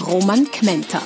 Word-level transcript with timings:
Roman 0.00 0.44
Kmenter. 0.50 1.00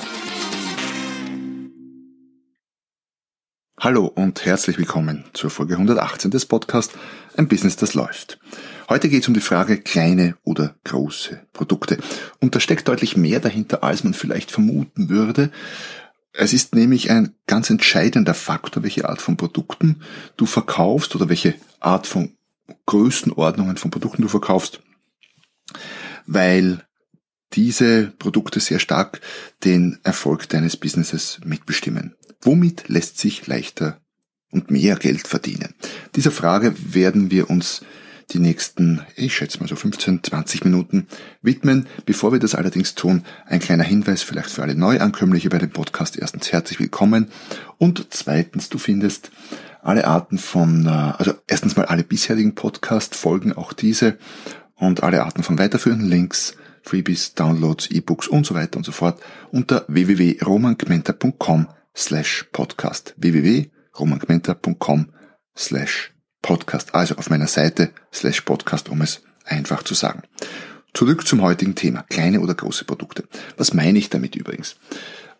Hallo 3.79 4.05
und 4.05 4.45
herzlich 4.45 4.77
willkommen 4.77 5.23
zur 5.33 5.49
Folge 5.49 5.75
118 5.75 6.29
des 6.29 6.45
Podcasts 6.45 6.93
Ein 7.37 7.47
Business, 7.47 7.77
das 7.77 7.93
läuft. 7.93 8.39
Heute 8.89 9.07
geht 9.07 9.23
es 9.23 9.27
um 9.27 9.33
die 9.33 9.39
Frage 9.39 9.79
kleine 9.79 10.35
oder 10.43 10.75
große 10.83 11.47
Produkte. 11.53 11.97
Und 12.41 12.53
da 12.53 12.59
steckt 12.59 12.87
deutlich 12.89 13.15
mehr 13.15 13.39
dahinter, 13.39 13.83
als 13.83 14.03
man 14.03 14.13
vielleicht 14.13 14.51
vermuten 14.51 15.09
würde. 15.09 15.51
Es 16.33 16.51
ist 16.51 16.75
nämlich 16.75 17.09
ein 17.09 17.33
ganz 17.47 17.69
entscheidender 17.69 18.33
Faktor, 18.33 18.83
welche 18.83 19.07
Art 19.07 19.21
von 19.21 19.37
Produkten 19.37 20.01
du 20.35 20.45
verkaufst 20.45 21.15
oder 21.15 21.29
welche 21.29 21.55
Art 21.79 22.07
von 22.07 22.35
Größenordnungen 22.85 23.77
von 23.77 23.89
Produkten 23.89 24.21
du 24.21 24.27
verkaufst, 24.27 24.81
weil 26.25 26.85
diese 27.53 28.13
Produkte 28.17 28.59
sehr 28.59 28.79
stark 28.79 29.21
den 29.63 29.99
Erfolg 30.03 30.49
deines 30.49 30.77
Businesses 30.77 31.39
mitbestimmen. 31.45 32.15
Womit 32.41 32.87
lässt 32.87 33.19
sich 33.19 33.45
leichter 33.47 33.99
und 34.51 34.71
mehr 34.71 34.95
Geld 34.95 35.27
verdienen? 35.27 35.73
Dieser 36.15 36.31
Frage 36.31 36.73
werden 36.93 37.31
wir 37.31 37.49
uns 37.49 37.81
die 38.31 38.39
nächsten, 38.39 39.01
ich 39.15 39.35
schätze 39.35 39.59
mal 39.59 39.67
so 39.67 39.75
15, 39.75 40.23
20 40.23 40.63
Minuten 40.63 41.07
widmen. 41.41 41.87
Bevor 42.05 42.31
wir 42.31 42.39
das 42.39 42.55
allerdings 42.55 42.95
tun, 42.95 43.23
ein 43.45 43.59
kleiner 43.59 43.83
Hinweis 43.83 44.23
vielleicht 44.23 44.49
für 44.49 44.61
alle 44.61 44.75
Neuankömmliche 44.75 45.49
bei 45.49 45.57
dem 45.57 45.71
Podcast. 45.71 46.17
Erstens 46.17 46.51
herzlich 46.51 46.79
willkommen 46.79 47.27
und 47.77 48.07
zweitens, 48.11 48.69
du 48.69 48.77
findest 48.77 49.31
alle 49.81 50.07
Arten 50.07 50.37
von, 50.37 50.85
äh, 50.85 50.89
also 50.89 51.33
erstens 51.47 51.75
mal 51.75 51.85
alle 51.85 52.03
bisherigen 52.03 52.55
Podcast-Folgen, 52.55 53.53
auch 53.53 53.73
diese 53.73 54.17
und 54.75 55.03
alle 55.03 55.23
Arten 55.23 55.43
von 55.43 55.59
weiterführenden 55.59 56.07
Links 56.07 56.55
Freebies, 56.83 57.33
Downloads, 57.35 57.89
E-Books 57.91 58.27
und 58.27 58.45
so 58.45 58.55
weiter 58.55 58.77
und 58.77 58.83
so 58.85 58.91
fort 58.91 59.21
unter 59.51 59.85
www.romangmenta.com 59.87 61.67
slash 61.95 62.47
podcast. 62.51 63.15
www.romangmenta.com 63.17 65.09
slash 65.55 66.13
podcast. 66.41 66.95
Also 66.95 67.15
auf 67.15 67.29
meiner 67.29 67.47
Seite 67.47 67.91
slash 68.13 68.41
podcast, 68.41 68.89
um 68.89 69.01
es 69.01 69.21
einfach 69.45 69.83
zu 69.83 69.93
sagen. 69.93 70.23
Zurück 70.93 71.25
zum 71.25 71.41
heutigen 71.41 71.75
Thema. 71.75 72.03
Kleine 72.03 72.41
oder 72.41 72.53
große 72.53 72.85
Produkte. 72.85 73.23
Was 73.57 73.73
meine 73.73 73.97
ich 73.97 74.09
damit 74.09 74.35
übrigens? 74.35 74.75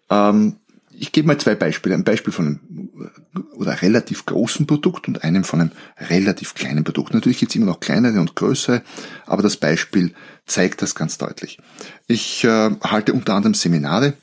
Ähm, 0.10 0.58
ich 0.94 1.12
gebe 1.12 1.28
mal 1.28 1.38
zwei 1.40 1.56
Beispiele. 1.56 1.96
Ein 1.96 2.04
Beispiel 2.04 2.34
von 2.34 2.46
einem 2.46 3.12
oder 3.54 3.82
relativ 3.82 4.26
großen 4.26 4.68
Produkt 4.68 5.08
und 5.08 5.24
einem 5.24 5.44
von 5.44 5.62
einem 5.62 5.72
relativ 5.98 6.54
kleinen 6.54 6.84
Produkt. 6.84 7.14
Natürlich 7.14 7.40
gibt 7.40 7.52
es 7.52 7.56
immer 7.56 7.66
noch 7.66 7.80
kleinere 7.80 8.20
und 8.20 8.36
größere, 8.36 8.84
aber 9.26 9.42
das 9.42 9.58
Beispiel 9.58 10.14
zeigt 10.52 10.82
das 10.82 10.96
ganz 10.96 11.18
deutlich. 11.18 11.60
Ich 12.08 12.44
äh, 12.44 12.72
halte 12.84 13.14
unter 13.14 13.34
anderem 13.34 13.54
Seminare 13.54 14.14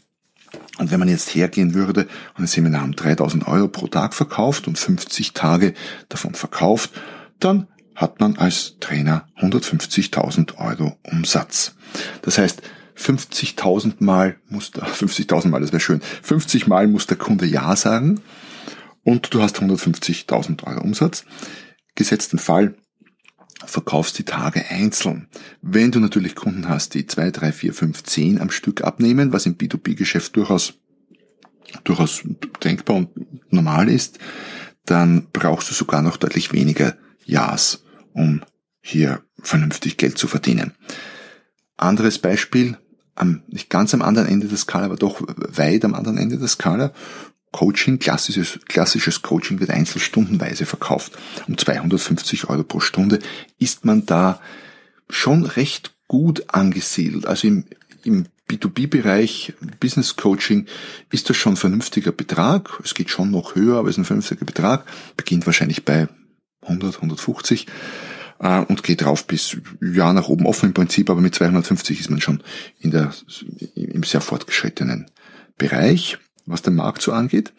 und 0.79 0.91
wenn 0.91 1.01
man 1.01 1.09
jetzt 1.09 1.35
hergehen 1.35 1.75
würde 1.75 2.03
und 2.37 2.45
ein 2.45 2.47
Seminar 2.47 2.85
um 2.85 2.95
3000 2.95 3.47
Euro 3.49 3.69
pro 3.69 3.89
Tag 3.89 4.15
verkauft 4.15 4.69
und 4.69 4.79
50 4.79 5.33
Tage 5.33 5.75
davon 6.09 6.35
verkauft, 6.35 6.91
dann 7.41 7.67
hat 7.95 8.21
man 8.21 8.37
als 8.37 8.77
Trainer 8.79 9.27
150.000 9.41 10.57
Euro 10.59 10.97
Umsatz. 11.03 11.75
Das 12.23 12.39
heißt, 12.39 12.63
50.000 12.97 13.95
Mal 13.99 14.37
muss 14.49 14.71
der, 14.71 14.85
50.000 14.87 15.49
Mal, 15.49 15.61
das 15.61 15.73
wäre 15.73 15.81
schön, 15.81 16.01
50 16.23 16.69
Mal 16.69 16.87
muss 16.87 17.07
der 17.07 17.17
Kunde 17.17 17.47
Ja 17.47 17.75
sagen 17.75 18.21
und 19.03 19.35
du 19.35 19.43
hast 19.43 19.59
150.000 19.59 20.65
Euro 20.65 20.81
Umsatz. 20.81 21.25
Gesetzten 21.97 22.39
Fall, 22.39 22.77
verkaufst 23.65 24.19
die 24.19 24.25
Tage 24.25 24.65
einzeln. 24.69 25.29
Wenn 25.63 25.91
du 25.91 26.01
natürlich 26.01 26.35
Kunden 26.35 26.69
hast, 26.69 26.95
die 26.95 27.07
2, 27.07 27.31
3, 27.31 27.53
4, 27.53 27.75
5, 27.75 28.03
10 28.03 28.41
am 28.41 28.51
Stück 28.51 28.83
abnehmen, 28.83 29.33
was 29.33 29.47
im 29.47 29.57
B2B-Geschäft 29.57 30.37
durchaus, 30.37 30.75
durchaus 31.85 32.23
denkbar 32.63 32.97
und 32.97 33.11
normal 33.53 33.89
ist, 33.89 34.19
dann 34.85 35.27
brauchst 35.33 35.71
du 35.71 35.75
sogar 35.75 36.03
noch 36.03 36.17
deutlich 36.17 36.53
weniger 36.53 36.97
Ja's, 37.25 37.85
um 38.13 38.43
hier 38.81 39.23
vernünftig 39.41 39.97
Geld 39.97 40.19
zu 40.19 40.29
verdienen. 40.29 40.73
Anderes 41.77 42.19
Beispiel, 42.19 42.79
am, 43.15 43.43
nicht 43.49 43.71
ganz 43.71 43.93
am 43.95 44.03
anderen 44.03 44.29
Ende 44.29 44.47
der 44.47 44.57
Skala, 44.57 44.87
aber 44.87 44.97
doch 44.97 45.21
weit 45.21 45.85
am 45.85 45.95
anderen 45.95 46.19
Ende 46.19 46.39
der 46.39 46.49
Skala. 46.49 46.93
Coaching, 47.53 47.99
klassisches, 47.99 48.59
klassisches 48.69 49.23
Coaching 49.23 49.61
wird 49.61 49.71
einzelstundenweise 49.71 50.67
verkauft. 50.67 51.13
Um 51.47 51.57
250 51.57 52.49
Euro 52.49 52.63
pro 52.63 52.81
Stunde 52.81 53.19
ist 53.59 53.85
man 53.85 54.07
da 54.07 54.41
schon 55.09 55.45
recht 55.45 55.95
gut 56.09 56.45
angesiedelt. 56.49 57.27
Also 57.27 57.49
im, 57.49 57.65
im 58.05 58.27
B2B-Bereich, 58.51 59.55
Business 59.81 60.17
Coaching, 60.17 60.67
ist 61.11 61.29
das 61.29 61.37
schon 61.37 61.55
ein 61.55 61.57
vernünftiger 61.57 62.13
Betrag. 62.13 62.81
Es 62.83 62.95
geht 62.95 63.11
schon 63.11 63.31
noch 63.31 63.55
höher, 63.55 63.79
aber 63.79 63.89
es 63.89 63.95
ist 63.95 63.99
ein 63.99 64.05
vernünftiger 64.05 64.45
Betrag. 64.45 64.87
Beginnt 65.17 65.47
wahrscheinlich 65.47 65.85
bei 65.85 66.09
100, 66.63 66.97
150 66.97 67.67
äh, 68.41 68.61
und 68.61 68.83
geht 68.83 69.05
rauf 69.05 69.27
bis 69.27 69.57
ja 69.81 70.13
nach 70.13 70.29
oben 70.29 70.47
offen 70.47 70.67
im 70.67 70.75
Prinzip, 70.75 71.11
aber 71.11 71.21
mit 71.21 71.35
250 71.35 72.01
ist 72.01 72.11
man 72.11 72.21
schon 72.21 72.43
in 72.79 72.91
der 72.91 73.13
im 73.75 74.03
sehr 74.03 74.21
fortgeschrittenen 74.21 75.07
Bereich, 75.57 76.19
was 76.51 76.63
den 76.63 76.75
Markt 76.75 77.03
so 77.03 77.13
angeht. 77.13 77.53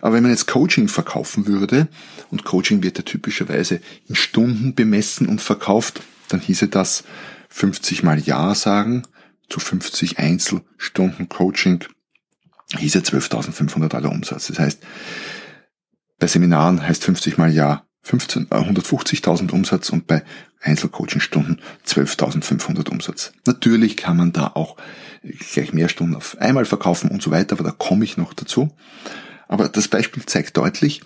Aber 0.00 0.14
wenn 0.14 0.22
man 0.22 0.32
jetzt 0.32 0.46
Coaching 0.46 0.88
verkaufen 0.88 1.46
würde 1.46 1.88
und 2.30 2.44
Coaching 2.44 2.82
wird 2.82 2.98
ja 2.98 3.04
typischerweise 3.04 3.80
in 4.08 4.14
Stunden 4.14 4.74
bemessen 4.74 5.28
und 5.28 5.40
verkauft, 5.40 6.02
dann 6.28 6.40
hieße 6.40 6.68
das 6.68 7.04
50 7.48 8.02
mal 8.02 8.18
Ja 8.18 8.54
sagen 8.54 9.02
zu 9.48 9.60
50 9.60 10.18
Einzelstunden 10.18 11.28
Coaching 11.28 11.84
hieße 12.76 12.98
12.500 12.98 13.88
Dollar 13.88 14.10
Umsatz. 14.10 14.48
Das 14.48 14.58
heißt, 14.58 14.82
bei 16.18 16.26
Seminaren 16.26 16.82
heißt 16.82 17.04
50 17.04 17.38
mal 17.38 17.52
Ja 17.52 17.85
15, 18.06 18.46
150.000 18.46 19.50
äh, 19.50 19.52
Umsatz 19.52 19.90
und 19.90 20.06
bei 20.06 20.22
Einzelcoaching-Stunden 20.60 21.60
12.500 21.84 22.88
Umsatz. 22.88 23.32
Natürlich 23.46 23.96
kann 23.96 24.16
man 24.16 24.32
da 24.32 24.52
auch 24.54 24.76
gleich 25.52 25.72
mehr 25.72 25.88
Stunden 25.88 26.14
auf 26.14 26.38
einmal 26.38 26.64
verkaufen 26.64 27.10
und 27.10 27.20
so 27.20 27.32
weiter, 27.32 27.54
aber 27.54 27.64
da 27.64 27.72
komme 27.72 28.04
ich 28.04 28.16
noch 28.16 28.32
dazu. 28.32 28.70
Aber 29.48 29.68
das 29.68 29.88
Beispiel 29.88 30.24
zeigt 30.24 30.56
deutlich, 30.56 31.02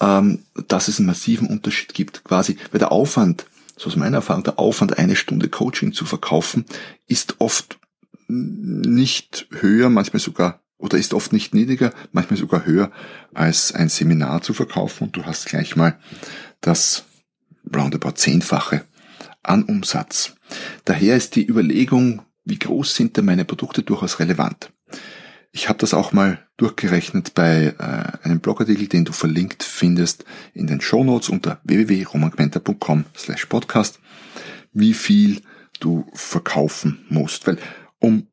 ähm, 0.00 0.40
dass 0.66 0.88
es 0.88 0.98
einen 0.98 1.06
massiven 1.06 1.46
Unterschied 1.46 1.94
gibt. 1.94 2.24
Quasi, 2.24 2.56
weil 2.72 2.80
der 2.80 2.90
Aufwand, 2.90 3.46
so 3.76 3.86
aus 3.86 3.94
meiner 3.94 4.16
Erfahrung, 4.16 4.42
der 4.42 4.58
Aufwand, 4.58 4.98
eine 4.98 5.14
Stunde 5.14 5.48
Coaching 5.48 5.92
zu 5.92 6.06
verkaufen, 6.06 6.64
ist 7.06 7.36
oft 7.38 7.78
nicht 8.26 9.46
höher, 9.60 9.90
manchmal 9.90 10.20
sogar 10.20 10.60
oder 10.78 10.98
ist 10.98 11.14
oft 11.14 11.32
nicht 11.32 11.54
niedriger, 11.54 11.92
manchmal 12.12 12.38
sogar 12.38 12.66
höher 12.66 12.90
als 13.34 13.72
ein 13.72 13.88
Seminar 13.88 14.42
zu 14.42 14.52
verkaufen 14.52 15.04
und 15.04 15.16
du 15.16 15.24
hast 15.24 15.46
gleich 15.46 15.76
mal 15.76 15.98
das 16.60 17.04
roundabout 17.74 18.12
zehnfache 18.12 18.84
an 19.42 19.62
Umsatz. 19.64 20.34
Daher 20.84 21.16
ist 21.16 21.36
die 21.36 21.46
Überlegung, 21.46 22.22
wie 22.44 22.58
groß 22.58 22.94
sind 22.94 23.16
denn 23.16 23.24
meine 23.24 23.44
Produkte 23.44 23.82
durchaus 23.82 24.20
relevant. 24.20 24.72
Ich 25.52 25.68
habe 25.68 25.78
das 25.78 25.94
auch 25.94 26.12
mal 26.12 26.46
durchgerechnet 26.58 27.34
bei 27.34 27.74
äh, 27.78 28.26
einem 28.26 28.40
Blogartikel, 28.40 28.88
den 28.88 29.06
du 29.06 29.12
verlinkt 29.12 29.62
findest 29.62 30.24
in 30.52 30.66
den 30.66 30.80
Show 30.80 31.02
Notes 31.02 31.28
unter 31.28 31.60
www.romangmenta.com 31.64 33.06
slash 33.16 33.46
podcast, 33.46 33.98
wie 34.72 34.92
viel 34.92 35.40
du 35.80 36.06
verkaufen 36.12 37.06
musst. 37.08 37.46
Weil 37.46 37.58
um 37.98 38.26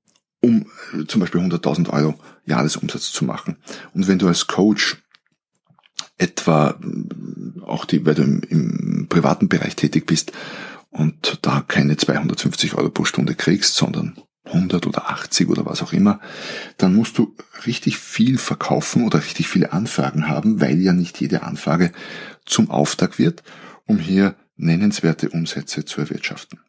um 0.44 0.68
äh, 0.94 1.06
zum 1.08 1.22
Beispiel 1.22 1.42
100.000 1.42 1.90
Euro 1.90 2.16
Jahresumsatz 2.46 3.12
zu 3.12 3.26
machen. 3.26 3.58
Und 3.94 4.08
wenn 4.08 4.20
du 4.20 4.28
als 4.28 4.46
Coach 4.48 4.98
etwa 6.18 6.78
äh, 6.82 7.62
auch 7.62 7.86
die, 7.86 8.06
weil 8.06 8.16
du 8.16 8.24
im, 8.24 8.42
im 8.42 9.08
privaten 9.10 9.50
Bereich 9.50 9.76
tätig 9.76 10.06
bist 10.06 10.34
und 10.92 11.40
da 11.42 11.64
keine 11.68 11.98
250 11.98 12.76
Euro 12.76 12.90
pro 12.90 13.06
Stunde 13.06 13.36
kriegst, 13.36 13.76
sondern 13.76 14.16
100 14.46 14.86
oder 14.86 15.10
80 15.10 15.50
oder 15.50 15.66
was 15.66 15.82
auch 15.82 15.94
immer, 15.94 16.20
dann 16.78 16.94
musst 16.94 17.18
du 17.18 17.36
richtig 17.66 17.98
viel 17.98 18.38
verkaufen 18.38 19.06
oder 19.06 19.20
richtig 19.20 19.48
viele 19.48 19.72
Anfragen 19.72 20.28
haben, 20.28 20.60
weil 20.60 20.82
ja 20.82 20.92
nicht 20.92 21.22
jede 21.22 21.44
Anfrage 21.44 21.92
zum 22.46 22.70
Auftrag 22.70 23.18
wird, 23.18 23.42
um 23.86 23.98
hier 23.98 24.36
nennenswerte 24.58 25.30
Umsätze 25.30 25.86
zu 25.86 26.02
erwirtschaften. 26.02 26.60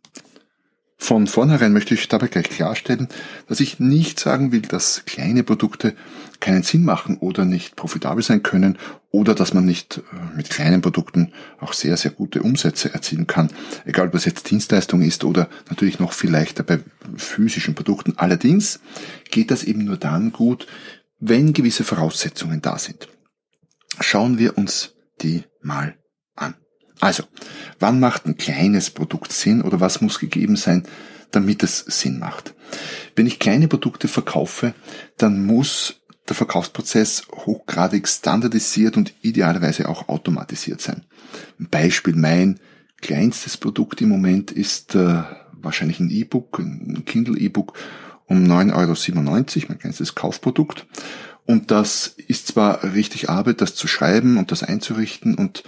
Von 1.04 1.26
vornherein 1.26 1.74
möchte 1.74 1.92
ich 1.92 2.08
dabei 2.08 2.28
gleich 2.28 2.48
klarstellen, 2.48 3.08
dass 3.46 3.60
ich 3.60 3.78
nicht 3.78 4.18
sagen 4.18 4.52
will, 4.52 4.62
dass 4.62 5.04
kleine 5.04 5.42
Produkte 5.42 5.94
keinen 6.40 6.62
Sinn 6.62 6.82
machen 6.82 7.18
oder 7.18 7.44
nicht 7.44 7.76
profitabel 7.76 8.22
sein 8.22 8.42
können 8.42 8.78
oder 9.10 9.34
dass 9.34 9.52
man 9.52 9.66
nicht 9.66 9.98
äh, 9.98 10.34
mit 10.34 10.48
kleinen 10.48 10.80
Produkten 10.80 11.34
auch 11.60 11.74
sehr, 11.74 11.98
sehr 11.98 12.10
gute 12.10 12.42
Umsätze 12.42 12.94
erzielen 12.94 13.26
kann. 13.26 13.50
Egal, 13.84 14.06
ob 14.06 14.12
das 14.12 14.24
jetzt 14.24 14.50
Dienstleistung 14.50 15.02
ist 15.02 15.24
oder 15.24 15.50
natürlich 15.68 15.98
noch 15.98 16.14
viel 16.14 16.30
leichter 16.30 16.62
bei 16.62 16.80
physischen 17.18 17.74
Produkten. 17.74 18.14
Allerdings 18.16 18.80
geht 19.30 19.50
das 19.50 19.62
eben 19.62 19.84
nur 19.84 19.98
dann 19.98 20.32
gut, 20.32 20.66
wenn 21.20 21.52
gewisse 21.52 21.84
Voraussetzungen 21.84 22.62
da 22.62 22.78
sind. 22.78 23.08
Schauen 24.00 24.38
wir 24.38 24.56
uns 24.56 24.94
die 25.20 25.44
mal 25.60 25.98
an. 26.34 26.54
Also, 27.04 27.24
wann 27.80 28.00
macht 28.00 28.24
ein 28.24 28.38
kleines 28.38 28.88
Produkt 28.88 29.30
Sinn 29.30 29.60
oder 29.60 29.78
was 29.78 30.00
muss 30.00 30.18
gegeben 30.18 30.56
sein, 30.56 30.84
damit 31.32 31.62
es 31.62 31.80
Sinn 31.80 32.18
macht? 32.18 32.54
Wenn 33.14 33.26
ich 33.26 33.38
kleine 33.38 33.68
Produkte 33.68 34.08
verkaufe, 34.08 34.72
dann 35.18 35.44
muss 35.44 36.00
der 36.26 36.34
Verkaufsprozess 36.34 37.24
hochgradig 37.30 38.08
standardisiert 38.08 38.96
und 38.96 39.12
idealerweise 39.20 39.86
auch 39.86 40.08
automatisiert 40.08 40.80
sein. 40.80 41.04
Ein 41.60 41.68
Beispiel, 41.68 42.16
mein 42.16 42.58
kleinstes 43.02 43.58
Produkt 43.58 44.00
im 44.00 44.08
Moment 44.08 44.50
ist 44.50 44.94
äh, 44.94 45.24
wahrscheinlich 45.52 46.00
ein 46.00 46.08
E-Book, 46.08 46.58
ein 46.58 47.04
Kindle 47.04 47.38
E-Book 47.38 47.74
um 48.24 48.44
9,97 48.44 48.74
Euro, 48.74 49.66
mein 49.68 49.78
kleinstes 49.78 50.14
Kaufprodukt. 50.14 50.86
Und 51.46 51.70
das 51.70 52.14
ist 52.26 52.48
zwar 52.48 52.82
richtig 52.94 53.28
Arbeit, 53.28 53.60
das 53.60 53.74
zu 53.74 53.86
schreiben 53.86 54.38
und 54.38 54.50
das 54.50 54.62
einzurichten 54.62 55.34
und 55.34 55.62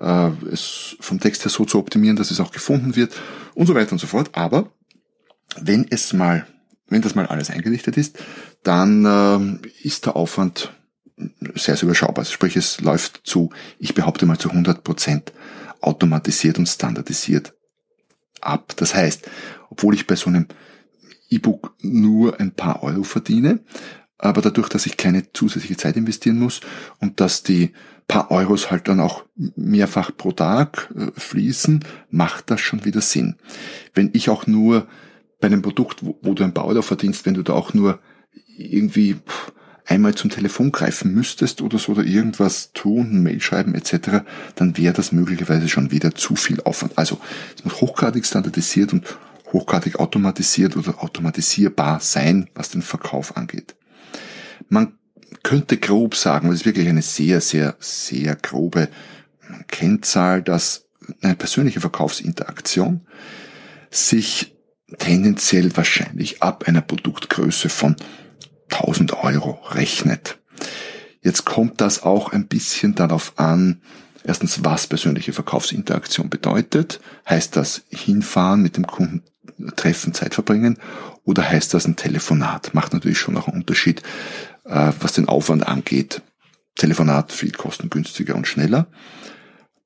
äh, 0.00 0.30
es 0.52 0.96
vom 1.00 1.20
Text 1.20 1.44
her 1.44 1.50
so 1.50 1.64
zu 1.64 1.78
optimieren, 1.78 2.16
dass 2.16 2.30
es 2.30 2.40
auch 2.40 2.52
gefunden 2.52 2.96
wird 2.96 3.14
und 3.54 3.66
so 3.66 3.74
weiter 3.74 3.92
und 3.92 3.98
so 3.98 4.06
fort. 4.06 4.30
Aber 4.32 4.70
wenn 5.58 5.86
es 5.90 6.12
mal, 6.12 6.46
wenn 6.88 7.02
das 7.02 7.14
mal 7.14 7.26
alles 7.26 7.50
eingerichtet 7.50 7.96
ist, 7.96 8.18
dann 8.62 9.04
äh, 9.04 9.68
ist 9.82 10.06
der 10.06 10.16
Aufwand 10.16 10.72
sehr, 11.54 11.76
sehr 11.76 11.84
überschaubar. 11.84 12.18
Also 12.18 12.32
sprich, 12.32 12.56
es 12.56 12.80
läuft 12.80 13.22
zu, 13.24 13.50
ich 13.78 13.94
behaupte 13.94 14.26
mal 14.26 14.38
zu 14.38 14.50
100 14.50 14.84
Prozent 14.84 15.32
automatisiert 15.80 16.58
und 16.58 16.66
standardisiert 16.66 17.54
ab. 18.40 18.74
Das 18.76 18.94
heißt, 18.94 19.28
obwohl 19.70 19.94
ich 19.94 20.06
bei 20.06 20.16
so 20.16 20.28
einem 20.28 20.46
E-Book 21.30 21.74
nur 21.80 22.38
ein 22.38 22.52
paar 22.52 22.82
Euro 22.82 23.02
verdiene, 23.02 23.60
aber 24.18 24.40
dadurch, 24.40 24.68
dass 24.68 24.86
ich 24.86 24.96
keine 24.96 25.32
zusätzliche 25.32 25.76
Zeit 25.76 25.96
investieren 25.96 26.38
muss 26.38 26.60
und 27.00 27.20
dass 27.20 27.42
die 27.42 27.72
paar 28.08 28.30
Euros 28.30 28.70
halt 28.70 28.88
dann 28.88 29.00
auch 29.00 29.24
mehrfach 29.34 30.10
pro 30.16 30.32
Tag 30.32 30.92
äh, 30.96 31.10
fließen, 31.18 31.84
macht 32.10 32.50
das 32.50 32.60
schon 32.60 32.84
wieder 32.84 33.00
Sinn. 33.00 33.36
Wenn 33.94 34.10
ich 34.12 34.30
auch 34.30 34.46
nur 34.46 34.86
bei 35.40 35.48
einem 35.48 35.62
Produkt, 35.62 36.04
wo, 36.04 36.18
wo 36.22 36.34
du 36.34 36.44
ein 36.44 36.54
paar 36.54 36.66
Euro 36.66 36.82
verdienst, 36.82 37.26
wenn 37.26 37.34
du 37.34 37.42
da 37.42 37.52
auch 37.52 37.74
nur 37.74 37.98
irgendwie 38.56 39.16
einmal 39.84 40.14
zum 40.14 40.30
Telefon 40.30 40.72
greifen 40.72 41.14
müsstest 41.14 41.62
oder 41.62 41.78
so 41.78 41.92
oder 41.92 42.04
irgendwas 42.04 42.72
tun, 42.72 43.22
Mail 43.22 43.40
schreiben 43.40 43.74
etc., 43.74 44.24
dann 44.54 44.76
wäre 44.76 44.94
das 44.94 45.12
möglicherweise 45.12 45.68
schon 45.68 45.90
wieder 45.90 46.14
zu 46.14 46.36
viel 46.36 46.60
Aufwand. 46.62 46.96
Also 46.96 47.18
es 47.56 47.64
muss 47.64 47.80
hochgradig 47.80 48.24
standardisiert 48.26 48.92
und 48.92 49.04
hochgradig 49.52 49.98
automatisiert 50.00 50.76
oder 50.76 51.02
automatisierbar 51.02 52.00
sein, 52.00 52.48
was 52.54 52.70
den 52.70 52.82
Verkauf 52.82 53.36
angeht. 53.36 53.75
Man 54.68 54.98
könnte 55.42 55.76
grob 55.76 56.14
sagen, 56.14 56.48
das 56.48 56.60
ist 56.60 56.66
wirklich 56.66 56.88
eine 56.88 57.02
sehr, 57.02 57.40
sehr, 57.40 57.76
sehr 57.78 58.36
grobe 58.36 58.88
Kennzahl, 59.68 60.42
dass 60.42 60.86
eine 61.22 61.36
persönliche 61.36 61.80
Verkaufsinteraktion 61.80 63.06
sich 63.90 64.56
tendenziell 64.98 65.76
wahrscheinlich 65.76 66.42
ab 66.42 66.64
einer 66.66 66.80
Produktgröße 66.80 67.68
von 67.68 67.96
1000 68.70 69.12
Euro 69.14 69.60
rechnet. 69.70 70.38
Jetzt 71.22 71.44
kommt 71.44 71.80
das 71.80 72.02
auch 72.02 72.32
ein 72.32 72.46
bisschen 72.46 72.94
darauf 72.94 73.32
an, 73.36 73.80
erstens, 74.24 74.64
was 74.64 74.86
persönliche 74.86 75.32
Verkaufsinteraktion 75.32 76.30
bedeutet. 76.30 77.00
Heißt 77.28 77.56
das 77.56 77.82
hinfahren, 77.88 78.62
mit 78.62 78.76
dem 78.76 78.86
Kunden 78.86 79.22
treffen, 79.76 80.14
Zeit 80.14 80.34
verbringen? 80.34 80.78
Oder 81.24 81.48
heißt 81.48 81.74
das 81.74 81.86
ein 81.86 81.96
Telefonat? 81.96 82.74
Macht 82.74 82.92
natürlich 82.92 83.18
schon 83.18 83.36
auch 83.36 83.48
einen 83.48 83.58
Unterschied, 83.58 84.02
äh, 84.64 84.92
was 85.00 85.12
den 85.12 85.28
Aufwand 85.28 85.66
angeht. 85.66 86.22
Telefonat 86.76 87.32
viel 87.32 87.52
kostengünstiger 87.52 88.34
und 88.36 88.46
schneller. 88.46 88.86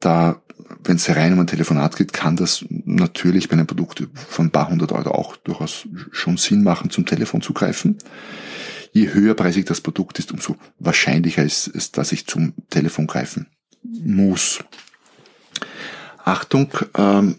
Da, 0.00 0.40
wenn 0.82 0.96
es 0.96 1.08
rein 1.08 1.32
um 1.32 1.40
ein 1.40 1.46
Telefonat 1.46 1.96
geht, 1.96 2.12
kann 2.12 2.36
das 2.36 2.64
natürlich 2.68 3.48
bei 3.48 3.54
einem 3.54 3.66
Produkt 3.66 4.06
von 4.14 4.46
ein 4.46 4.50
paar 4.50 4.68
hundert 4.68 4.92
Euro 4.92 5.10
auch 5.10 5.36
durchaus 5.36 5.86
schon 6.10 6.36
Sinn 6.36 6.62
machen, 6.62 6.90
zum 6.90 7.06
Telefon 7.06 7.42
zu 7.42 7.52
greifen. 7.52 7.98
Je 8.92 9.12
höherpreisig 9.12 9.66
das 9.66 9.80
Produkt 9.80 10.18
ist, 10.18 10.32
umso 10.32 10.56
wahrscheinlicher 10.78 11.44
ist 11.44 11.68
es, 11.68 11.92
dass 11.92 12.12
ich 12.12 12.26
zum 12.26 12.54
Telefon 12.70 13.06
greifen 13.06 13.46
muss. 13.82 14.64
Achtung, 16.24 16.70
ähm, 16.96 17.36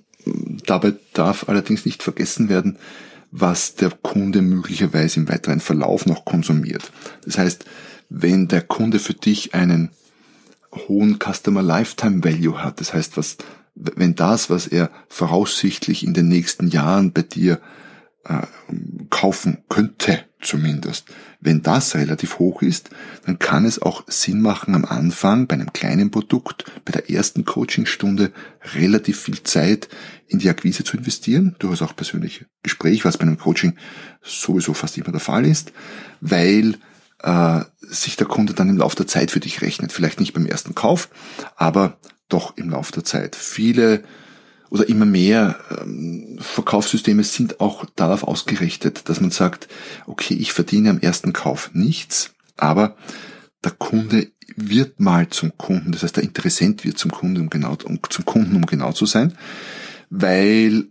dabei 0.71 0.93
darf 1.13 1.49
allerdings 1.49 1.85
nicht 1.85 2.01
vergessen 2.01 2.47
werden, 2.47 2.77
was 3.29 3.75
der 3.75 3.91
Kunde 3.91 4.41
möglicherweise 4.41 5.19
im 5.19 5.29
weiteren 5.29 5.59
Verlauf 5.59 6.05
noch 6.05 6.23
konsumiert. 6.23 6.91
Das 7.25 7.37
heißt, 7.37 7.65
wenn 8.09 8.47
der 8.47 8.61
Kunde 8.61 8.99
für 8.99 9.13
dich 9.13 9.53
einen 9.53 9.89
hohen 10.73 11.19
Customer 11.19 11.61
Lifetime 11.61 12.23
Value 12.23 12.63
hat, 12.63 12.79
das 12.79 12.93
heißt, 12.93 13.17
was, 13.17 13.37
wenn 13.75 14.15
das, 14.15 14.49
was 14.49 14.67
er 14.67 14.89
voraussichtlich 15.09 16.05
in 16.05 16.13
den 16.13 16.29
nächsten 16.29 16.69
Jahren 16.69 17.11
bei 17.11 17.21
dir 17.21 17.59
äh, 18.25 18.41
kaufen 19.09 19.59
könnte, 19.69 20.23
zumindest. 20.41 21.05
Wenn 21.39 21.61
das 21.61 21.95
relativ 21.95 22.39
hoch 22.39 22.61
ist, 22.61 22.89
dann 23.25 23.39
kann 23.39 23.65
es 23.65 23.81
auch 23.81 24.03
Sinn 24.07 24.41
machen, 24.41 24.75
am 24.75 24.85
Anfang 24.85 25.47
bei 25.47 25.55
einem 25.55 25.73
kleinen 25.73 26.11
Produkt, 26.11 26.65
bei 26.85 26.91
der 26.91 27.09
ersten 27.09 27.45
Coachingstunde 27.45 28.31
relativ 28.75 29.19
viel 29.19 29.41
Zeit 29.43 29.89
in 30.27 30.39
die 30.39 30.49
Akquise 30.49 30.83
zu 30.83 30.97
investieren, 30.97 31.55
durchaus 31.59 31.81
auch 31.81 31.95
persönliche 31.95 32.45
Gespräch, 32.63 33.05
was 33.05 33.17
bei 33.17 33.23
einem 33.23 33.39
Coaching 33.39 33.75
sowieso 34.21 34.73
fast 34.73 34.97
immer 34.97 35.11
der 35.11 35.19
Fall 35.19 35.45
ist, 35.45 35.73
weil 36.21 36.77
äh, 37.23 37.61
sich 37.81 38.15
der 38.15 38.27
Kunde 38.27 38.53
dann 38.53 38.69
im 38.69 38.77
Laufe 38.77 38.95
der 38.95 39.07
Zeit 39.07 39.31
für 39.31 39.39
dich 39.39 39.61
rechnet. 39.61 39.91
Vielleicht 39.91 40.19
nicht 40.19 40.33
beim 40.33 40.45
ersten 40.45 40.75
Kauf, 40.75 41.09
aber 41.55 41.97
doch 42.29 42.55
im 42.57 42.69
Laufe 42.69 42.93
der 42.93 43.03
Zeit. 43.03 43.35
Viele 43.35 44.03
oder 44.71 44.87
immer 44.87 45.05
mehr 45.05 45.59
ähm, 45.81 46.37
Verkaufssysteme 46.39 47.23
sind 47.23 47.59
auch 47.59 47.85
darauf 47.95 48.23
ausgerichtet, 48.23 49.09
dass 49.09 49.19
man 49.19 49.29
sagt, 49.29 49.67
okay, 50.07 50.33
ich 50.33 50.53
verdiene 50.53 50.89
am 50.89 50.99
ersten 50.99 51.33
Kauf 51.33 51.69
nichts, 51.73 52.33
aber 52.55 52.95
der 53.63 53.71
Kunde 53.71 54.31
wird 54.55 54.99
mal 54.99 55.27
zum 55.27 55.55
Kunden, 55.57 55.91
das 55.91 56.03
heißt 56.03 56.15
der 56.15 56.23
Interessent 56.23 56.85
wird 56.85 56.97
zum 56.97 57.11
Kunden, 57.11 57.41
um 57.41 57.49
genau, 57.49 57.77
um, 57.83 57.99
zum 58.09 58.25
Kunden, 58.25 58.55
um 58.55 58.65
genau 58.65 58.93
zu 58.93 59.05
sein, 59.05 59.37
weil 60.09 60.87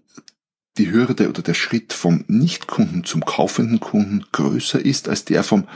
die 0.77 0.93
Hürde 0.93 1.31
oder 1.31 1.43
der 1.43 1.55
Schritt 1.55 1.95
vom 1.95 2.25
Nichtkunden 2.29 3.05
zum 3.05 3.25
kaufenden 3.25 3.81
Kunden 3.81 4.27
größer 4.31 4.85
ist 4.85 5.09
als 5.09 5.25
der 5.25 5.43
vom 5.43 5.67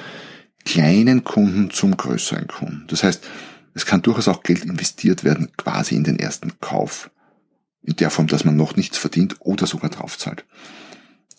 kleinen 0.66 1.24
Kunden 1.24 1.70
zum 1.70 1.96
größeren 1.96 2.48
Kunden. 2.48 2.84
Das 2.88 3.02
heißt, 3.02 3.26
es 3.72 3.86
kann 3.86 4.02
durchaus 4.02 4.28
auch 4.28 4.42
Geld 4.42 4.64
investiert 4.64 5.24
werden, 5.24 5.50
quasi 5.56 5.94
in 5.96 6.04
den 6.04 6.18
ersten 6.18 6.60
Kauf 6.60 7.10
in 7.84 7.96
der 7.96 8.10
Form, 8.10 8.26
dass 8.26 8.44
man 8.44 8.56
noch 8.56 8.76
nichts 8.76 8.98
verdient 8.98 9.36
oder 9.40 9.66
sogar 9.66 9.90
draufzahlt. 9.90 10.44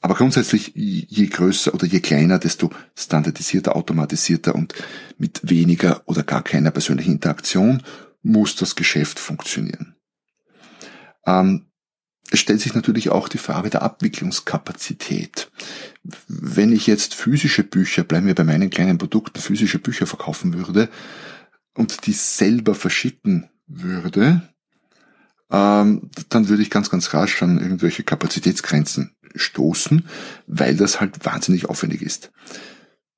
Aber 0.02 0.14
grundsätzlich, 0.14 0.74
je 0.76 1.26
größer 1.26 1.74
oder 1.74 1.88
je 1.88 2.00
kleiner, 2.00 2.38
desto 2.38 2.70
standardisierter, 2.96 3.76
automatisierter 3.76 4.54
und 4.54 4.76
mit 5.18 5.50
weniger 5.50 6.04
oder 6.06 6.22
gar 6.22 6.44
keiner 6.44 6.70
persönlichen 6.70 7.14
Interaktion 7.14 7.82
muss 8.22 8.56
das 8.56 8.76
Geschäft 8.76 9.20
funktionieren. 9.20 9.96
Ähm, 11.26 11.66
es 12.32 12.40
stellt 12.40 12.62
sich 12.62 12.74
natürlich 12.74 13.10
auch 13.10 13.28
die 13.28 13.38
Frage 13.38 13.70
der 13.70 13.82
Abwicklungskapazität. 13.82 15.52
Wenn 16.28 16.72
ich 16.72 16.88
jetzt 16.88 17.14
physische 17.14 17.64
Bücher, 17.64 18.04
bleiben 18.04 18.28
wir 18.28 18.36
bei 18.36 18.44
meinen 18.44 18.70
kleinen 18.70 18.98
Produkten, 18.98 19.40
physische 19.40 19.80
Bücher 19.80 20.08
verkaufen 20.08 20.54
würde 20.54 20.90
und 21.76 22.06
die 22.08 22.14
selber 22.14 22.76
verschicken 22.76 23.50
würde, 23.68 24.42
ähm, 25.52 26.10
dann 26.30 26.50
würde 26.50 26.64
ich 26.64 26.70
ganz, 26.70 26.90
ganz 26.90 27.14
rasch 27.14 27.42
an 27.44 27.60
irgendwelche 27.60 28.04
Kapazitätsgrenzen 28.04 29.16
stoßen, 29.36 30.06
weil 30.48 30.76
das 30.76 31.00
halt 31.00 31.26
wahnsinnig 31.26 31.70
aufwendig 31.70 32.02
ist. 32.02 32.32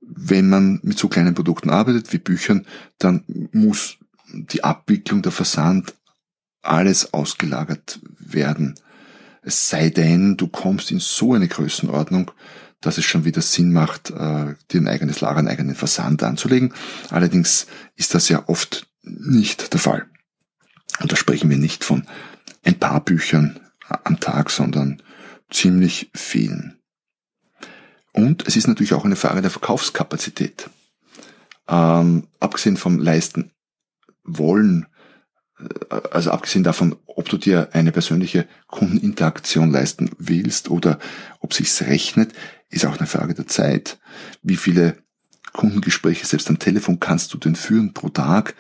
Wenn 0.01 0.50
man 0.50 0.79
mit 0.84 0.98
so 0.98 1.07
kleinen 1.07 1.36
Produkten 1.36 1.69
arbeitet 1.69 2.12
wie 2.13 2.17
Büchern, 2.17 2.65
dann 2.98 3.24
muss 3.51 3.98
die 4.31 4.63
Abwicklung, 4.63 5.22
der 5.22 5.31
Versand, 5.31 5.93
alles 6.62 7.13
ausgelagert 7.13 8.00
werden. 8.19 8.75
Es 9.41 9.69
sei 9.69 9.89
denn, 9.89 10.36
du 10.36 10.48
kommst 10.48 10.91
in 10.91 11.00
so 11.00 11.34
eine 11.34 11.48
Größenordnung, 11.48 12.31
dass 12.81 12.98
es 12.98 13.05
schon 13.05 13.25
wieder 13.25 13.41
Sinn 13.41 13.72
macht, 13.72 14.12
äh, 14.12 14.55
dir 14.72 14.81
ein 14.81 14.88
eigenes 14.88 15.22
Lager, 15.22 15.39
einen 15.39 15.48
eigenen 15.48 15.75
Versand 15.75 16.22
anzulegen. 16.24 16.74
Allerdings 17.10 17.67
ist 17.96 18.13
das 18.13 18.29
ja 18.29 18.43
oft 18.48 18.88
nicht 19.01 19.74
der 19.74 19.79
Fall. 19.79 20.07
Und 21.00 21.12
da 21.12 21.16
sprechen 21.16 21.50
wir 21.50 21.58
nicht 21.58 21.84
von 21.84 22.06
ein 22.63 22.80
paar 22.80 23.01
Büchern 23.01 23.60
am 24.04 24.20
Tag, 24.20 24.50
sondern 24.50 25.01
ziemlich 25.50 26.10
vielen. 26.13 26.80
Und 28.12 28.48
es 28.48 28.56
ist 28.56 28.68
natürlich 28.68 28.94
auch 28.94 29.06
eine 29.06 29.16
Frage 29.16 29.42
der 29.42 29.51
Verkaufskapazität. 29.51 30.70
Ähm, 31.68 32.27
abgesehen 32.39 32.77
vom 32.77 32.98
Leisten 32.98 33.51
wollen, 34.24 34.88
äh, 35.60 35.96
also 36.12 36.32
abgesehen 36.32 36.63
davon, 36.63 36.96
ob 37.06 37.30
du 37.30 37.38
dir 37.38 37.70
eine 37.74 37.92
persönliche 37.92 38.48
Kundeninteraktion 38.68 39.72
leisten 39.72 40.10
willst 40.18 40.70
oder 40.70 41.00
ob 41.39 41.54
sich's 41.54 41.82
rechnet, 41.84 42.34
ist 42.70 42.86
auch 42.86 42.98
eine 42.98 43.08
Frage 43.08 43.34
der 43.34 43.48
Zeit. 43.48 44.00
Wie 44.42 44.58
viele 44.58 44.98
Kundengespräche 45.54 46.25
selbst 46.25 46.50
am 46.50 46.60
Telefon 46.60 47.00
kannst 47.00 47.34
du 47.34 47.38
denn 47.38 47.56
führen 47.56 47.94
pro 47.94 48.10
Tag? 48.10 48.56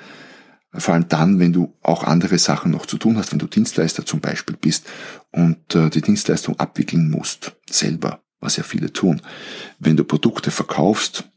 Vor 0.73 0.93
allem 0.93 1.07
dann, 1.07 1.39
wenn 1.39 1.53
du 1.53 1.73
auch 1.81 2.03
andere 2.03 2.37
Sachen 2.37 2.71
noch 2.71 2.85
zu 2.85 2.97
tun 2.97 3.17
hast, 3.17 3.31
wenn 3.31 3.39
du 3.39 3.47
Dienstleister 3.47 4.05
zum 4.05 4.19
Beispiel 4.19 4.57
bist 4.59 4.85
und 5.31 5.75
äh, 5.75 5.89
die 5.89 6.01
Dienstleistung 6.01 6.59
abwickeln 6.59 7.09
musst, 7.09 7.55
selber, 7.69 8.21
was 8.39 8.57
ja 8.57 8.63
viele 8.63 8.91
tun. 8.91 9.21
Wenn 9.79 9.97
du 9.97 10.03
Produkte 10.03 10.51
verkaufst, 10.51 11.29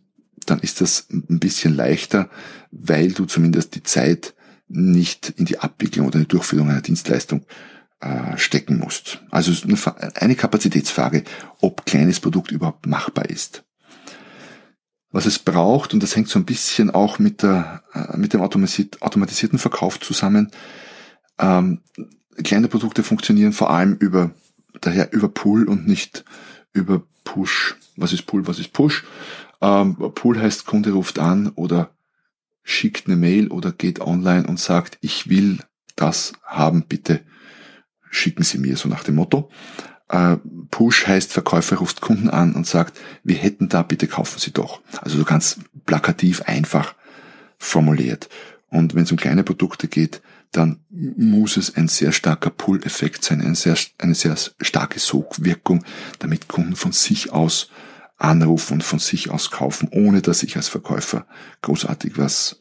dann 0.47 0.61
ist 0.61 0.81
das 0.81 1.07
ein 1.11 1.39
bisschen 1.39 1.75
leichter, 1.75 2.29
weil 2.71 3.13
du 3.13 3.25
zumindest 3.25 3.75
die 3.75 3.83
Zeit 3.83 4.35
nicht 4.69 5.31
in 5.37 5.45
die 5.45 5.59
Abwicklung 5.59 6.07
oder 6.07 6.19
die 6.19 6.29
Durchführung 6.29 6.71
einer 6.71 6.81
Dienstleistung 6.81 7.45
äh, 8.01 8.37
stecken 8.37 8.79
musst. 8.79 9.23
Also 9.31 9.53
eine 10.15 10.35
Kapazitätsfrage, 10.35 11.25
ob 11.61 11.87
kleines 11.87 12.21
Produkt 12.21 12.51
überhaupt 12.51 12.87
machbar 12.87 13.29
ist. 13.29 13.65
Was 15.13 15.27
es 15.27 15.39
braucht, 15.39 15.93
und 15.93 16.03
das 16.03 16.15
hängt 16.15 16.29
so 16.29 16.39
ein 16.39 16.45
bisschen 16.45 16.91
auch 16.91 17.19
mit, 17.19 17.43
der, 17.43 17.83
äh, 17.93 18.17
mit 18.17 18.33
dem 18.33 18.41
automatisierten 18.41 19.59
Verkauf 19.59 19.99
zusammen, 19.99 20.51
ähm, 21.39 21.81
kleine 22.45 22.69
Produkte 22.69 23.03
funktionieren 23.03 23.53
vor 23.53 23.71
allem 23.71 23.97
über, 23.97 24.31
daher 24.81 25.13
über 25.13 25.29
Pull 25.29 25.65
und 25.65 25.87
nicht 25.87 26.25
über 26.73 27.03
Push. 27.25 27.77
Was 27.97 28.13
ist 28.13 28.27
Pull, 28.27 28.47
was 28.47 28.59
ist 28.59 28.73
Push? 28.73 29.05
Ähm, 29.61 29.97
Pull 29.97 30.41
heißt, 30.41 30.67
Kunde 30.67 30.93
ruft 30.93 31.19
an 31.19 31.49
oder 31.55 31.91
schickt 32.63 33.07
eine 33.07 33.17
Mail 33.17 33.49
oder 33.49 33.73
geht 33.73 34.01
online 34.01 34.47
und 34.47 34.61
sagt, 34.61 34.99
ich 35.01 35.29
will 35.29 35.59
das 35.97 36.33
haben, 36.45 36.85
bitte 36.87 37.21
schicken 38.11 38.43
Sie 38.43 38.59
mir, 38.59 38.77
so 38.77 38.89
nach 38.89 39.05
dem 39.05 39.15
Motto. 39.17 39.51
Äh, 40.11 40.37
Push 40.71 41.07
heißt, 41.07 41.33
Verkäufer 41.33 41.77
ruft 41.77 42.01
Kunden 42.01 42.29
an 42.29 42.55
und 42.55 42.67
sagt, 42.67 42.99
wir 43.23 43.37
hätten 43.37 43.69
da, 43.69 43.83
bitte 43.83 44.09
kaufen 44.09 44.39
Sie 44.39 44.53
doch. 44.53 44.81
Also 45.01 45.19
so 45.19 45.25
ganz 45.25 45.61
plakativ 45.87 46.43
einfach 46.43 46.95
formuliert. 47.59 48.29
Und 48.69 48.95
wenn 48.95 49.05
es 49.05 49.13
um 49.13 49.19
kleine 49.19 49.45
Produkte 49.45 49.89
geht, 49.89 50.21
dann 50.53 50.81
muss 50.91 51.57
es 51.57 51.77
ein 51.77 51.87
sehr 51.87 52.11
starker 52.11 52.51
Pull-Effekt 52.51 53.25
sein, 53.25 53.41
eine 53.41 53.55
sehr, 53.55 53.77
eine 53.99 54.17
sehr 54.17 54.37
starke 54.61 54.99
Sogwirkung, 54.99 55.85
damit 56.19 56.49
Kunden 56.49 56.75
von 56.75 56.91
sich 56.91 57.33
aus 57.33 57.71
anrufen 58.17 58.75
und 58.75 58.85
von 58.85 58.99
sich 58.99 59.31
aus 59.31 59.51
kaufen, 59.51 59.89
ohne 59.93 60.23
dass 60.23 60.43
ich 60.43 60.57
als 60.57 60.69
Verkäufer 60.69 61.27
großartig 61.63 62.19
was 62.19 62.61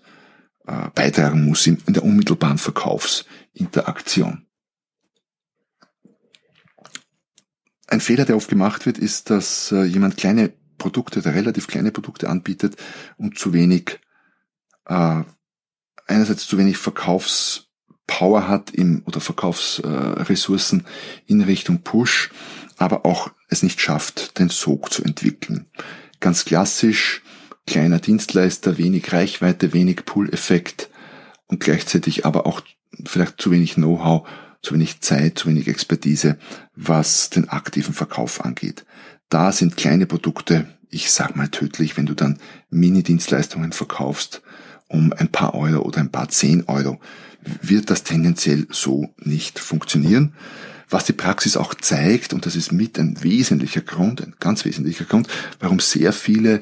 äh, 0.68 0.89
beitragen 0.94 1.46
muss 1.46 1.65
in, 1.65 1.82
in 1.88 1.94
der 1.94 2.03
unmittelbaren 2.03 2.60
Verkaufsinteraktion. 2.60 4.46
Ein 7.89 8.01
Fehler, 8.01 8.25
der 8.25 8.36
oft 8.36 8.50
gemacht 8.50 8.86
wird, 8.86 9.00
ist, 9.00 9.31
dass 9.31 9.72
äh, 9.72 9.84
jemand 9.84 10.15
kleine 10.15 10.53
Produkte 10.77 11.19
oder 11.19 11.34
relativ 11.34 11.65
kleine 11.65 11.91
Produkte 11.91 12.29
anbietet 12.29 12.75
und 13.17 13.39
zu 13.39 13.51
wenig, 13.51 14.00
äh, 14.86 15.24
einerseits 16.05 16.48
zu 16.48 16.60
wenig 16.60 16.77
Verkaufspower 16.77 18.48
hat 18.48 18.69
im, 18.69 19.01
oder 19.05 19.19
Verkaufsressourcen 19.19 20.81
äh, 20.81 20.84
in 21.25 21.41
Richtung 21.41 21.81
Push, 21.81 22.29
aber 22.77 23.08
auch 23.08 23.31
es 23.48 23.63
nicht 23.63 23.81
schafft, 23.81 24.38
den 24.38 24.50
Sog 24.50 24.93
zu 24.93 25.03
entwickeln. 25.03 25.65
Ganz 26.19 26.46
klassisch, 26.46 27.24
kleiner 27.65 27.98
Dienstleister, 27.98 28.77
wenig 28.77 29.12
Reichweite, 29.12 29.74
wenig 29.74 30.05
Pull-Effekt 30.05 30.89
und 31.48 31.60
gleichzeitig 31.60 32.24
aber 32.24 32.46
auch 32.46 32.62
vielleicht 33.03 33.41
zu 33.41 33.50
wenig 33.50 33.74
Know-how, 33.74 34.27
zu 34.61 34.73
wenig 34.73 35.01
Zeit, 35.01 35.39
zu 35.39 35.47
wenig 35.47 35.67
Expertise, 35.67 36.37
was 36.75 37.29
den 37.29 37.49
aktiven 37.49 37.93
Verkauf 37.93 38.43
angeht. 38.43 38.85
Da 39.29 39.51
sind 39.51 39.77
kleine 39.77 40.05
Produkte, 40.05 40.67
ich 40.89 41.11
sag 41.11 41.35
mal 41.35 41.49
tödlich, 41.49 41.97
wenn 41.97 42.05
du 42.05 42.13
dann 42.15 42.39
Mini-Dienstleistungen 42.69 43.71
verkaufst 43.71 44.41
um 44.87 45.13
ein 45.13 45.29
paar 45.29 45.53
Euro 45.53 45.83
oder 45.83 45.99
ein 45.99 46.11
paar 46.11 46.29
zehn 46.29 46.63
Euro, 46.67 46.99
wird 47.61 47.89
das 47.89 48.03
tendenziell 48.03 48.67
so 48.71 49.13
nicht 49.19 49.59
funktionieren. 49.59 50.33
Was 50.89 51.05
die 51.05 51.13
Praxis 51.13 51.55
auch 51.55 51.75
zeigt, 51.75 52.33
und 52.33 52.47
das 52.47 52.55
ist 52.55 52.71
mit 52.71 52.97
ein 52.97 53.21
wesentlicher 53.21 53.81
Grund, 53.81 54.21
ein 54.21 54.33
ganz 54.39 54.65
wesentlicher 54.65 55.05
Grund, 55.05 55.27
warum 55.59 55.79
sehr 55.79 56.11
viele 56.11 56.61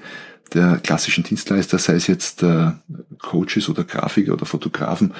der 0.53 0.77
klassischen 0.77 1.23
Dienstleister, 1.23 1.79
sei 1.79 1.93
es 1.93 2.07
jetzt 2.07 2.43
äh, 2.43 2.71
Coaches 3.19 3.69
oder 3.69 3.83
Grafiker 3.83 4.33
oder 4.33 4.45
Fotografen, 4.45 5.13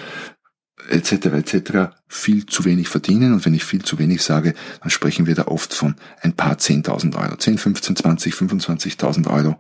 etc. 0.90 1.12
etc. 1.28 1.72
viel 2.08 2.46
zu 2.46 2.66
wenig 2.66 2.88
verdienen. 2.88 3.34
Und 3.34 3.46
wenn 3.46 3.54
ich 3.54 3.64
viel 3.64 3.84
zu 3.84 4.00
wenig 4.00 4.22
sage, 4.22 4.54
dann 4.82 4.90
sprechen 4.90 5.26
wir 5.26 5.36
da 5.36 5.48
oft 5.48 5.74
von 5.74 5.96
ein 6.22 6.34
paar 6.34 6.56
10.000 6.56 7.16
Euro. 7.16 7.36
10, 7.36 7.58
15, 7.58 7.96
20, 7.96 8.34
25.000 8.34 9.28
Euro 9.28 9.60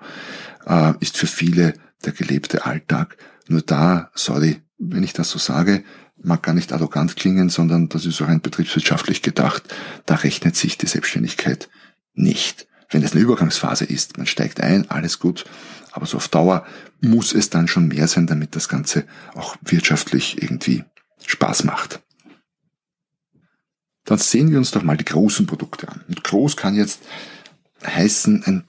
äh, 0.65 0.93
ist 0.99 1.17
für 1.17 1.27
viele 1.27 1.73
der 2.05 2.13
gelebte 2.13 2.65
Alltag. 2.65 3.17
Nur 3.47 3.61
da, 3.61 4.11
sorry, 4.13 4.61
wenn 4.77 5.03
ich 5.03 5.13
das 5.13 5.29
so 5.29 5.39
sage, 5.39 5.83
mag 6.21 6.43
gar 6.43 6.53
nicht 6.53 6.73
arrogant 6.73 7.15
klingen, 7.15 7.49
sondern 7.49 7.89
das 7.89 8.05
ist 8.05 8.21
auch 8.21 8.27
ein 8.27 8.41
betriebswirtschaftlich 8.41 9.21
gedacht, 9.21 9.63
da 10.05 10.15
rechnet 10.15 10.55
sich 10.55 10.77
die 10.77 10.87
Selbstständigkeit 10.87 11.69
nicht. 12.13 12.67
Wenn 12.89 13.03
es 13.03 13.11
eine 13.11 13.21
Übergangsphase 13.21 13.85
ist, 13.85 14.17
man 14.17 14.27
steigt 14.27 14.61
ein, 14.61 14.89
alles 14.89 15.19
gut, 15.19 15.45
aber 15.91 16.05
so 16.05 16.17
auf 16.17 16.27
Dauer 16.27 16.65
muss 17.01 17.33
es 17.33 17.49
dann 17.49 17.67
schon 17.67 17.87
mehr 17.87 18.07
sein, 18.07 18.27
damit 18.27 18.55
das 18.55 18.69
Ganze 18.69 19.05
auch 19.35 19.55
wirtschaftlich 19.61 20.41
irgendwie 20.41 20.83
Spaß 21.27 21.65
macht. 21.65 22.01
Dann 24.05 24.17
sehen 24.17 24.49
wir 24.49 24.57
uns 24.57 24.71
doch 24.71 24.83
mal 24.83 24.97
die 24.97 25.05
großen 25.05 25.45
Produkte 25.45 25.89
an. 25.89 26.03
Und 26.07 26.23
groß 26.23 26.55
kann 26.55 26.75
jetzt 26.75 27.01
heißen 27.85 28.43
ein, 28.45 28.63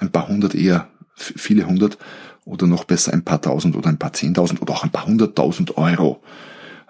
ein 0.00 0.12
paar 0.12 0.28
hundert 0.28 0.54
eher, 0.54 0.90
viele 1.14 1.66
hundert 1.66 1.98
oder 2.44 2.66
noch 2.66 2.84
besser 2.84 3.12
ein 3.12 3.24
paar 3.24 3.40
tausend 3.40 3.74
oder 3.74 3.88
ein 3.88 3.98
paar 3.98 4.12
zehntausend 4.12 4.60
oder 4.60 4.74
auch 4.74 4.84
ein 4.84 4.92
paar 4.92 5.06
hunderttausend 5.06 5.78
Euro. 5.78 6.22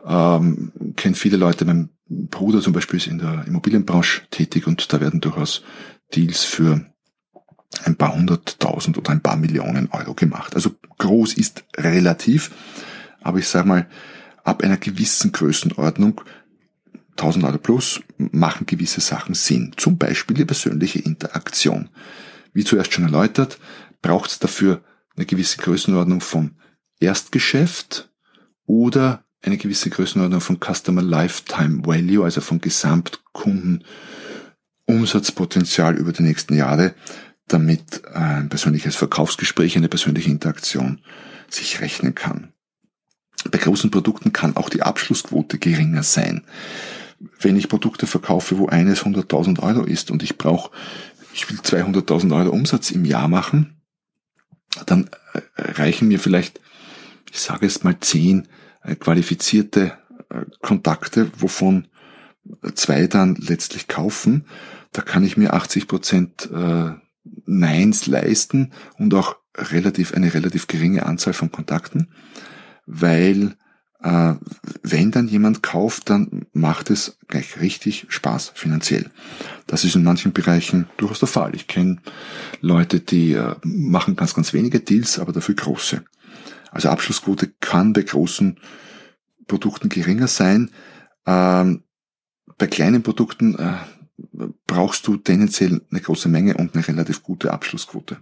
Ähm, 0.05 0.73
kennt 0.97 1.17
viele 1.17 1.37
Leute, 1.37 1.65
mein 1.65 1.91
Bruder 2.09 2.61
zum 2.61 2.73
Beispiel 2.73 2.99
ist 2.99 3.07
in 3.07 3.19
der 3.19 3.45
Immobilienbranche 3.47 4.23
tätig 4.31 4.67
und 4.67 4.93
da 4.93 5.01
werden 5.01 5.21
durchaus 5.21 5.63
Deals 6.15 6.45
für 6.45 6.85
ein 7.85 7.97
paar 7.97 8.15
hunderttausend 8.15 8.99
oder 8.99 9.11
ein 9.11 9.23
paar 9.23 9.37
Millionen 9.37 9.89
Euro 9.93 10.15
gemacht. 10.15 10.55
Also 10.57 10.71
groß 10.99 11.35
ist 11.35 11.65
relativ, 11.77 12.51
aber 13.21 13.39
ich 13.39 13.49
sage 13.49 13.69
mal, 13.69 13.87
ab 14.47 14.63
einer 14.63 14.77
gewissen 14.77 15.33
Größenordnung 15.33 16.23
1000 17.13 17.45
Euro 17.45 17.59
plus 17.59 18.01
machen 18.19 18.67
gewisse 18.67 19.01
Sachen 19.01 19.35
Sinn. 19.35 19.73
Zum 19.77 19.99
Beispiel 19.99 20.37
die 20.37 20.45
persönliche 20.45 21.01
Interaktion. 21.01 21.89
Wie 22.53 22.65
zuerst 22.65 22.93
schon 22.93 23.05
erläutert, 23.05 23.59
braucht 24.03 24.31
es 24.31 24.39
dafür 24.39 24.83
eine 25.17 25.27
gewisse 25.27 25.59
Größenordnung 25.59 26.21
vom 26.21 26.53
Erstgeschäft 27.01 28.11
oder 28.67 29.25
eine 29.43 29.57
gewisse 29.57 29.91
Größenordnung 29.91 30.41
von 30.41 30.59
Customer 30.61 31.03
Lifetime 31.03 31.85
Value, 31.85 32.25
also 32.25 32.41
vom 32.41 32.61
Gesamtkunden 32.61 33.85
Umsatzpotenzial 34.87 35.97
über 35.97 36.13
die 36.13 36.23
nächsten 36.23 36.55
Jahre, 36.55 36.95
damit 37.49 38.07
ein 38.07 38.49
persönliches 38.49 38.95
Verkaufsgespräch, 38.95 39.77
eine 39.77 39.89
persönliche 39.89 40.31
Interaktion 40.31 41.01
sich 41.49 41.81
rechnen 41.81 42.15
kann. 42.15 42.53
Bei 43.51 43.59
großen 43.59 43.91
Produkten 43.91 44.33
kann 44.33 44.57
auch 44.57 44.69
die 44.69 44.83
Abschlussquote 44.83 45.59
geringer 45.59 46.03
sein. 46.03 46.45
Wenn 47.41 47.57
ich 47.57 47.69
Produkte 47.69 48.07
verkaufe, 48.07 48.59
wo 48.59 48.67
eines 48.67 49.05
100.000 49.05 49.61
Euro 49.63 49.83
ist 49.83 50.11
und 50.11 50.23
ich 50.23 50.37
brauche, 50.37 50.71
ich 51.33 51.49
will 51.51 51.59
200.000 51.59 52.35
Euro 52.37 52.51
Umsatz 52.51 52.91
im 52.91 53.05
Jahr 53.05 53.29
machen, 53.29 53.81
dann 54.85 55.09
äh, 55.33 55.41
reichen 55.57 56.09
mir 56.09 56.19
vielleicht, 56.19 56.61
ich 57.31 57.41
sage 57.41 57.67
es 57.67 57.85
mal, 57.85 57.99
zehn 58.01 58.49
äh, 58.83 58.97
qualifizierte 58.97 59.97
äh, 60.29 60.43
Kontakte, 60.61 61.31
wovon 61.39 61.89
zwei 62.75 63.07
dann 63.07 63.35
letztlich 63.37 63.89
kaufen. 63.89 64.47
Da 64.93 65.03
kann 65.03 65.25
ich 65.25 65.37
mir 65.37 65.53
80 65.53 65.89
Prozent 65.89 66.49
Neins 67.45 68.07
leisten 68.07 68.73
und 68.99 69.13
auch 69.15 69.35
relativ 69.57 70.15
eine 70.15 70.33
relativ 70.33 70.69
geringe 70.69 71.07
Anzahl 71.07 71.33
von 71.33 71.51
Kontakten 71.51 72.09
weil 72.87 73.57
äh, 74.03 74.35
wenn 74.83 75.11
dann 75.11 75.29
jemand 75.29 75.63
kauft, 75.63 76.11
dann 76.11 76.47
macht 76.53 76.91
es 76.91 77.19
gleich 77.29 77.61
richtig 77.61 78.07
Spaß 78.09 78.53
finanziell. 78.55 79.11
Das 79.67 79.85
ist 79.85 79.97
in 79.97 80.05
manchen 80.05 80.33
Bereichen 80.33 80.89
durchaus 80.97 81.19
der 81.19 81.29
Fall. 81.29 81.55
Ich 81.55 81.67
kenne 81.67 81.99
Leute, 82.61 83.01
die 83.01 83.33
äh, 83.33 83.57
machen 83.63 84.17
ganz, 84.17 84.35
ganz 84.35 84.53
wenige 84.53 84.81
Deals, 84.81 85.19
aber 85.19 85.33
dafür 85.33 85.55
große. 85.55 86.05
Also 86.71 86.89
Abschlussquote 86.89 87.53
kann 87.61 87.93
bei 87.93 88.03
großen 88.03 88.59
Produkten 89.47 89.89
geringer 89.89 90.29
sein. 90.29 90.71
Ähm, 91.27 91.85
bei 92.59 92.67
kleinen 92.67 93.03
Produkten, 93.03 93.57
äh, 93.59 93.75
brauchst 94.67 95.07
du 95.07 95.17
tendenziell 95.17 95.83
eine 95.91 96.01
große 96.01 96.29
Menge 96.29 96.57
und 96.57 96.75
eine 96.75 96.87
relativ 96.87 97.23
gute 97.23 97.53
Abschlussquote. 97.53 98.19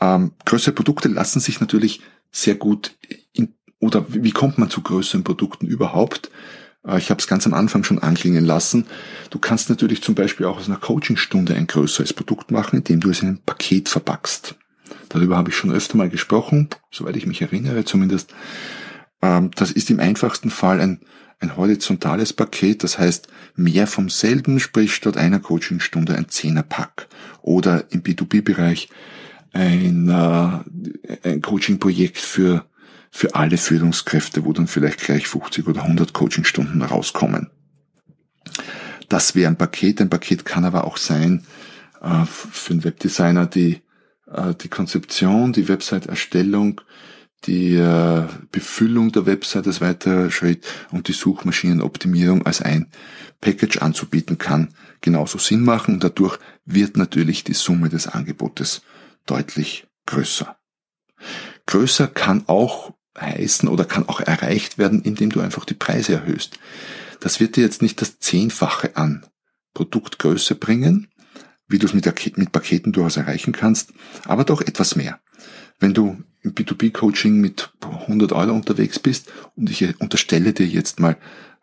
Ähm, 0.00 0.32
größere 0.44 0.74
Produkte 0.74 1.08
lassen 1.08 1.40
sich 1.40 1.60
natürlich 1.60 2.00
sehr 2.32 2.54
gut 2.56 2.96
in, 3.32 3.54
oder 3.78 4.06
wie 4.08 4.32
kommt 4.32 4.58
man 4.58 4.70
zu 4.70 4.80
größeren 4.80 5.22
Produkten 5.22 5.66
überhaupt? 5.66 6.30
Äh, 6.86 6.98
ich 6.98 7.10
habe 7.10 7.20
es 7.20 7.28
ganz 7.28 7.46
am 7.46 7.54
Anfang 7.54 7.84
schon 7.84 8.00
anklingen 8.00 8.44
lassen. 8.44 8.86
Du 9.30 9.38
kannst 9.38 9.68
natürlich 9.70 10.02
zum 10.02 10.14
Beispiel 10.14 10.46
auch 10.46 10.58
aus 10.58 10.68
einer 10.68 10.78
Coachingstunde 10.78 11.54
ein 11.54 11.66
größeres 11.66 12.12
Produkt 12.12 12.50
machen, 12.50 12.78
indem 12.78 13.00
du 13.00 13.10
es 13.10 13.22
in 13.22 13.28
ein 13.28 13.42
Paket 13.44 13.88
verpackst. 13.88 14.56
Darüber 15.08 15.36
habe 15.36 15.50
ich 15.50 15.56
schon 15.56 15.72
öfter 15.72 15.96
mal 15.96 16.08
gesprochen, 16.08 16.68
soweit 16.90 17.16
ich 17.16 17.26
mich 17.26 17.42
erinnere 17.42 17.84
zumindest. 17.84 18.34
Ähm, 19.20 19.50
das 19.54 19.70
ist 19.70 19.90
im 19.90 20.00
einfachsten 20.00 20.50
Fall 20.50 20.80
ein, 20.80 21.00
ein 21.38 21.56
horizontales 21.56 22.32
Paket, 22.32 22.82
das 22.82 22.98
heißt 22.98 23.28
mehr 23.56 23.86
vom 23.86 24.08
selben, 24.08 24.60
sprich 24.60 24.94
statt 24.94 25.16
einer 25.16 25.40
Coachingstunde 25.40 26.14
ein 26.14 26.28
Zehnerpack. 26.28 27.08
Oder 27.42 27.84
im 27.90 28.02
B2B-Bereich 28.02 28.88
ein, 29.52 30.08
äh, 30.08 31.28
ein 31.28 31.42
Coaching-Projekt 31.42 32.18
für, 32.18 32.64
für 33.10 33.34
alle 33.34 33.58
Führungskräfte, 33.58 34.44
wo 34.44 34.52
dann 34.52 34.66
vielleicht 34.66 35.00
gleich 35.00 35.26
50 35.26 35.66
oder 35.66 35.82
100 35.82 36.12
Coachingstunden 36.12 36.82
rauskommen. 36.82 37.50
Das 39.08 39.34
wäre 39.34 39.50
ein 39.50 39.58
Paket. 39.58 40.00
Ein 40.00 40.10
Paket 40.10 40.44
kann 40.44 40.64
aber 40.64 40.84
auch 40.84 40.96
sein, 40.96 41.44
äh, 42.00 42.24
für 42.24 42.72
einen 42.72 42.84
Webdesigner 42.84 43.46
die, 43.46 43.80
äh, 44.30 44.54
die 44.60 44.68
Konzeption, 44.68 45.52
die 45.52 45.68
Website-Erstellung, 45.68 46.80
die 47.44 47.74
äh, 47.74 48.26
Befüllung 48.52 49.12
der 49.12 49.26
Website 49.26 49.66
als 49.66 49.80
weiterer 49.80 50.30
Schritt 50.30 50.64
und 50.92 51.08
die 51.08 51.12
Suchmaschinenoptimierung 51.12 52.46
als 52.46 52.62
ein 52.62 52.86
Package 53.40 53.78
anzubieten 53.78 54.38
kann, 54.38 54.68
genauso 55.00 55.38
Sinn 55.38 55.62
machen 55.62 55.98
dadurch 55.98 56.38
wird 56.64 56.96
natürlich 56.96 57.42
die 57.42 57.54
Summe 57.54 57.88
des 57.88 58.06
Angebotes 58.06 58.82
deutlich 59.26 59.86
größer. 60.06 60.56
Größer 61.66 62.08
kann 62.08 62.44
auch 62.46 62.94
heißen 63.18 63.68
oder 63.68 63.84
kann 63.84 64.08
auch 64.08 64.20
erreicht 64.20 64.78
werden, 64.78 65.02
indem 65.02 65.30
du 65.30 65.40
einfach 65.40 65.64
die 65.64 65.74
Preise 65.74 66.14
erhöhst. 66.14 66.58
Das 67.20 67.40
wird 67.40 67.56
dir 67.56 67.62
jetzt 67.62 67.82
nicht 67.82 68.00
das 68.00 68.18
Zehnfache 68.18 68.96
an 68.96 69.26
Produktgröße 69.74 70.54
bringen, 70.54 71.08
wie 71.68 71.78
du 71.78 71.86
es 71.86 71.94
mit, 71.94 72.36
mit 72.36 72.52
Paketen 72.52 72.92
durchaus 72.92 73.16
erreichen 73.16 73.52
kannst, 73.52 73.92
aber 74.24 74.44
doch 74.44 74.60
etwas 74.60 74.96
mehr. 74.96 75.20
Wenn 75.78 75.94
du 75.94 76.22
im 76.42 76.54
B2B-Coaching 76.54 77.40
mit 77.40 77.72
100 77.80 78.32
Euro 78.32 78.52
unterwegs 78.52 78.98
bist 78.98 79.32
und 79.56 79.70
ich 79.70 80.00
unterstelle 80.00 80.52
dir 80.52 80.66
jetzt 80.66 81.00
mal 81.00 81.16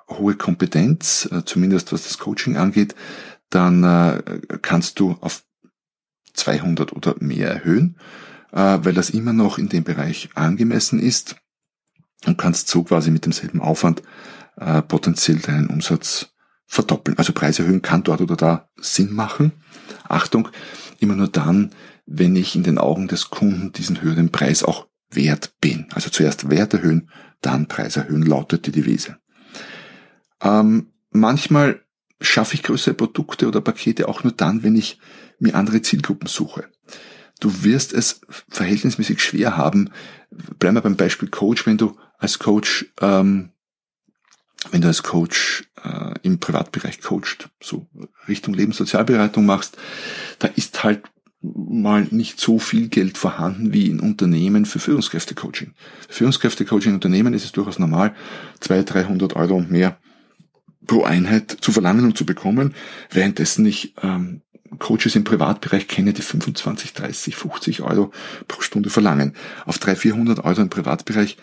hohe 0.08 0.36
Kompetenz, 0.36 1.28
äh, 1.32 1.44
zumindest 1.46 1.92
was 1.92 2.04
das 2.04 2.18
Coaching 2.18 2.58
angeht, 2.58 2.96
dann 3.50 3.84
äh, 3.84 4.40
kannst 4.62 5.00
du 5.00 5.18
auf 5.22 5.44
200 6.34 6.94
oder 6.94 7.16
mehr 7.20 7.50
erhöhen, 7.50 7.98
äh, 8.52 8.80
weil 8.82 8.94
das 8.94 9.10
immer 9.10 9.34
noch 9.34 9.58
in 9.58 9.70
dem 9.70 9.84
Bereich 9.84 10.30
angemessen 10.36 11.00
ist 11.00 11.36
und 12.26 12.38
kannst 12.38 12.68
so 12.68 12.84
quasi 12.84 13.12
mit 13.12 13.26
demselben 13.26 13.62
Aufwand 13.62 14.04
potenziell 14.90 15.38
deinen 15.38 15.68
Umsatz 15.68 16.34
verdoppeln. 16.70 17.18
Also 17.18 17.34
Preis 17.34 17.58
erhöhen 17.60 17.82
kann 17.82 18.04
dort 18.04 18.22
oder 18.22 18.36
da 18.36 18.70
Sinn 18.78 19.12
machen. 19.12 19.54
Achtung, 20.08 20.50
immer 21.00 21.16
nur 21.16 21.28
dann, 21.28 21.72
wenn 22.06 22.36
ich 22.36 22.56
in 22.56 22.64
den 22.64 22.78
Augen 22.78 23.08
des 23.08 23.32
Kunden 23.32 23.72
diesen 23.72 24.02
höheren 24.02 24.32
Preis 24.32 24.64
auch 24.64 24.88
wert 25.10 25.56
bin. 25.62 25.88
Also 25.94 26.12
zuerst 26.12 26.50
Wert 26.52 26.76
erhöhen, 26.76 27.10
dann 27.42 27.68
Preis 27.68 27.98
erhöhen, 27.98 28.22
lautet 28.22 28.68
die 28.68 28.72
Devise. 28.72 29.18
Ähm, 30.42 30.94
manchmal 31.10 31.82
schaffe 32.22 32.54
ich 32.54 32.64
größere 32.64 32.94
Produkte 32.94 33.48
oder 33.48 33.62
Pakete 33.62 34.08
auch 34.08 34.24
nur 34.24 34.34
dann, 34.34 34.62
wenn 34.62 34.76
ich 34.76 35.00
mir 35.40 35.56
andere 35.56 35.82
Zielgruppen 35.82 36.28
suche. 36.28 36.66
Du 37.40 37.64
wirst 37.64 37.94
es 37.94 38.22
verhältnismäßig 38.50 39.22
schwer 39.22 39.56
haben. 39.58 39.92
Bleiben 40.60 40.76
wir 40.76 40.82
beim 40.82 40.98
Beispiel 40.98 41.30
Coach, 41.30 41.66
wenn 41.66 41.78
du 41.78 41.96
als 42.18 42.40
Coach, 42.40 42.92
ähm, 43.02 43.52
wenn 44.72 44.82
du 44.82 44.88
als 44.88 45.04
Coach 45.04 45.70
äh, 45.84 46.16
im 46.24 46.40
Privatbereich 46.40 47.02
coacht, 47.02 47.50
so 47.62 47.88
Richtung 48.28 48.54
Lebenssozialberatung 48.54 49.46
machst, 49.46 49.78
da 50.40 50.50
ist 50.50 50.84
halt 50.84 51.04
mal 51.42 52.06
nicht 52.12 52.42
so 52.42 52.60
viel 52.60 52.90
Geld 52.90 53.18
vorhanden 53.18 53.72
wie 53.72 53.88
in 53.88 54.02
Unternehmen 54.02 54.66
für 54.66 54.80
Führungskräftecoaching. 54.80 55.74
Führungskräftecoaching 56.10 56.90
in 56.90 56.96
Unternehmen 56.96 57.34
ist 57.34 57.46
es 57.46 57.54
durchaus 57.54 57.80
normal, 57.80 58.14
200, 58.60 58.94
300 58.94 59.36
Euro 59.38 59.56
und 59.56 59.72
mehr 59.72 59.98
pro 60.86 61.04
Einheit 61.04 61.58
zu 61.62 61.72
verlangen 61.72 62.04
und 62.04 62.18
zu 62.18 62.26
bekommen, 62.26 62.74
währenddessen 63.12 63.66
ich 63.66 63.94
ähm, 64.02 64.42
Coaches 64.78 65.16
im 65.16 65.24
Privatbereich 65.24 65.88
kenne, 65.88 66.14
die 66.14 66.22
25, 66.22 66.94
30, 66.94 67.36
50 67.36 67.82
Euro 67.82 68.12
pro 68.48 68.62
Stunde 68.62 68.90
verlangen. 68.90 69.36
Auf 69.66 69.80
300, 69.80 70.02
400 70.02 70.46
Euro 70.46 70.62
im 70.62 70.70
Privatbereich. 70.70 71.38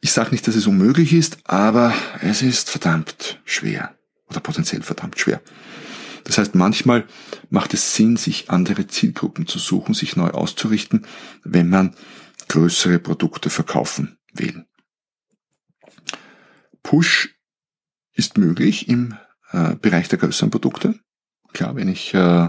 Ich 0.00 0.12
sage 0.12 0.30
nicht, 0.32 0.46
dass 0.46 0.56
es 0.56 0.66
unmöglich 0.66 1.12
ist, 1.12 1.38
aber 1.44 1.94
es 2.20 2.42
ist 2.42 2.68
verdammt 2.68 3.40
schwer 3.44 3.94
oder 4.28 4.40
potenziell 4.40 4.82
verdammt 4.82 5.18
schwer. 5.18 5.40
Das 6.24 6.38
heißt, 6.38 6.54
manchmal 6.54 7.06
macht 7.50 7.74
es 7.74 7.94
Sinn, 7.94 8.16
sich 8.16 8.50
andere 8.50 8.86
Zielgruppen 8.86 9.46
zu 9.46 9.58
suchen, 9.58 9.94
sich 9.94 10.16
neu 10.16 10.30
auszurichten, 10.30 11.06
wenn 11.44 11.68
man 11.68 11.94
größere 12.48 12.98
Produkte 12.98 13.50
verkaufen 13.50 14.18
will. 14.32 14.64
Push 16.82 17.34
ist 18.12 18.38
möglich 18.38 18.88
im 18.88 19.16
äh, 19.52 19.76
Bereich 19.76 20.08
der 20.08 20.18
größeren 20.18 20.50
Produkte. 20.50 20.98
Klar, 21.52 21.76
wenn 21.76 21.88
ich 21.88 22.14
äh, 22.14 22.48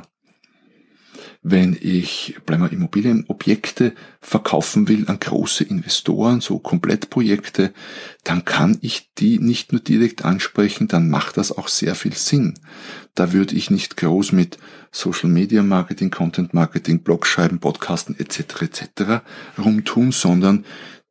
wenn 1.45 1.77
ich 1.79 2.37
bleiben 2.45 2.63
wir, 2.63 2.71
Immobilienobjekte 2.71 3.93
verkaufen 4.21 4.87
will 4.87 5.03
an 5.07 5.19
große 5.19 5.65
Investoren, 5.65 6.39
so 6.39 6.57
Komplettprojekte, 6.57 7.73
dann 8.23 8.45
kann 8.45 8.77
ich 8.79 9.11
die 9.17 9.39
nicht 9.39 9.73
nur 9.73 9.81
direkt 9.81 10.23
ansprechen, 10.23 10.87
dann 10.87 11.09
macht 11.09 11.35
das 11.35 11.51
auch 11.51 11.67
sehr 11.67 11.95
viel 11.95 12.13
Sinn. 12.13 12.53
Da 13.13 13.33
würde 13.33 13.55
ich 13.55 13.69
nicht 13.69 13.97
groß 13.97 14.31
mit 14.31 14.57
Social 14.91 15.29
Media 15.29 15.63
Marketing, 15.63 16.11
Content 16.11 16.53
Marketing, 16.53 17.03
Blogschreiben, 17.03 17.59
Podcasten 17.59 18.17
etc. 18.17 18.61
etc. 18.61 19.23
rumtun, 19.57 20.13
sondern 20.13 20.63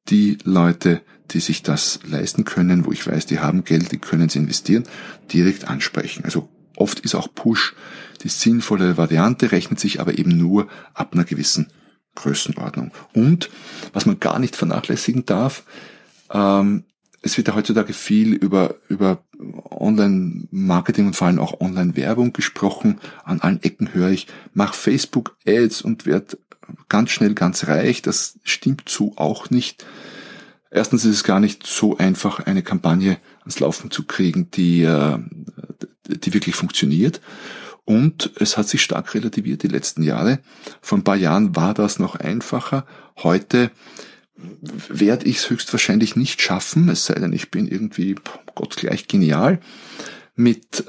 die 0.08 0.38
Leute, 0.44 1.02
die 1.32 1.40
sich 1.40 1.62
das 1.62 2.00
leisten 2.06 2.44
können, 2.44 2.86
wo 2.86 2.92
ich 2.92 3.06
weiß, 3.06 3.26
die 3.26 3.40
haben 3.40 3.64
Geld, 3.64 3.92
die 3.92 3.98
können 3.98 4.28
es 4.28 4.36
investieren, 4.36 4.84
direkt 5.30 5.68
ansprechen. 5.68 6.24
Also 6.24 6.48
Oft 6.76 7.00
ist 7.00 7.14
auch 7.14 7.28
Push 7.34 7.74
die 8.22 8.28
sinnvolle 8.28 8.96
Variante, 8.96 9.52
rechnet 9.52 9.80
sich 9.80 10.00
aber 10.00 10.18
eben 10.18 10.36
nur 10.36 10.68
ab 10.94 11.12
einer 11.12 11.24
gewissen 11.24 11.68
Größenordnung. 12.14 12.92
Und 13.14 13.50
was 13.92 14.06
man 14.06 14.20
gar 14.20 14.38
nicht 14.38 14.56
vernachlässigen 14.56 15.26
darf, 15.26 15.64
ähm, 16.30 16.84
es 17.22 17.36
wird 17.36 17.48
ja 17.48 17.54
heutzutage 17.54 17.92
viel 17.92 18.34
über, 18.34 18.74
über 18.88 19.22
Online-Marketing 19.70 21.06
und 21.06 21.16
vor 21.16 21.28
allem 21.28 21.38
auch 21.38 21.60
Online-Werbung 21.60 22.32
gesprochen. 22.32 22.98
An 23.24 23.40
allen 23.40 23.62
Ecken 23.62 23.94
höre 23.94 24.10
ich, 24.10 24.26
mach 24.54 24.74
Facebook-Ads 24.74 25.82
und 25.82 26.04
werd 26.04 26.38
ganz 26.88 27.10
schnell 27.10 27.34
ganz 27.34 27.68
reich. 27.68 28.02
Das 28.02 28.38
stimmt 28.42 28.88
so 28.88 29.12
auch 29.16 29.50
nicht. 29.50 29.86
Erstens 30.70 31.04
ist 31.04 31.14
es 31.16 31.24
gar 31.24 31.38
nicht 31.38 31.66
so 31.66 31.96
einfach, 31.96 32.40
eine 32.40 32.62
Kampagne 32.62 33.18
ans 33.42 33.60
Laufen 33.60 33.90
zu 33.90 34.04
kriegen, 34.04 34.50
die, 34.50 34.82
äh, 34.82 35.18
die 36.06 36.34
wirklich 36.34 36.54
funktioniert. 36.54 37.20
Und 37.84 38.30
es 38.36 38.56
hat 38.56 38.68
sich 38.68 38.82
stark 38.82 39.14
relativiert 39.14 39.62
die 39.62 39.68
letzten 39.68 40.02
Jahre. 40.02 40.38
Vor 40.80 40.98
ein 40.98 41.04
paar 41.04 41.16
Jahren 41.16 41.56
war 41.56 41.74
das 41.74 41.98
noch 41.98 42.14
einfacher. 42.14 42.86
Heute 43.22 43.70
werde 44.88 45.26
ich 45.26 45.38
es 45.38 45.50
höchstwahrscheinlich 45.50 46.16
nicht 46.16 46.40
schaffen, 46.40 46.88
es 46.88 47.06
sei 47.06 47.14
denn, 47.14 47.32
ich 47.32 47.50
bin 47.50 47.68
irgendwie 47.68 48.16
Gott 48.54 48.76
gleich 48.76 49.08
genial, 49.08 49.60
mit 50.34 50.84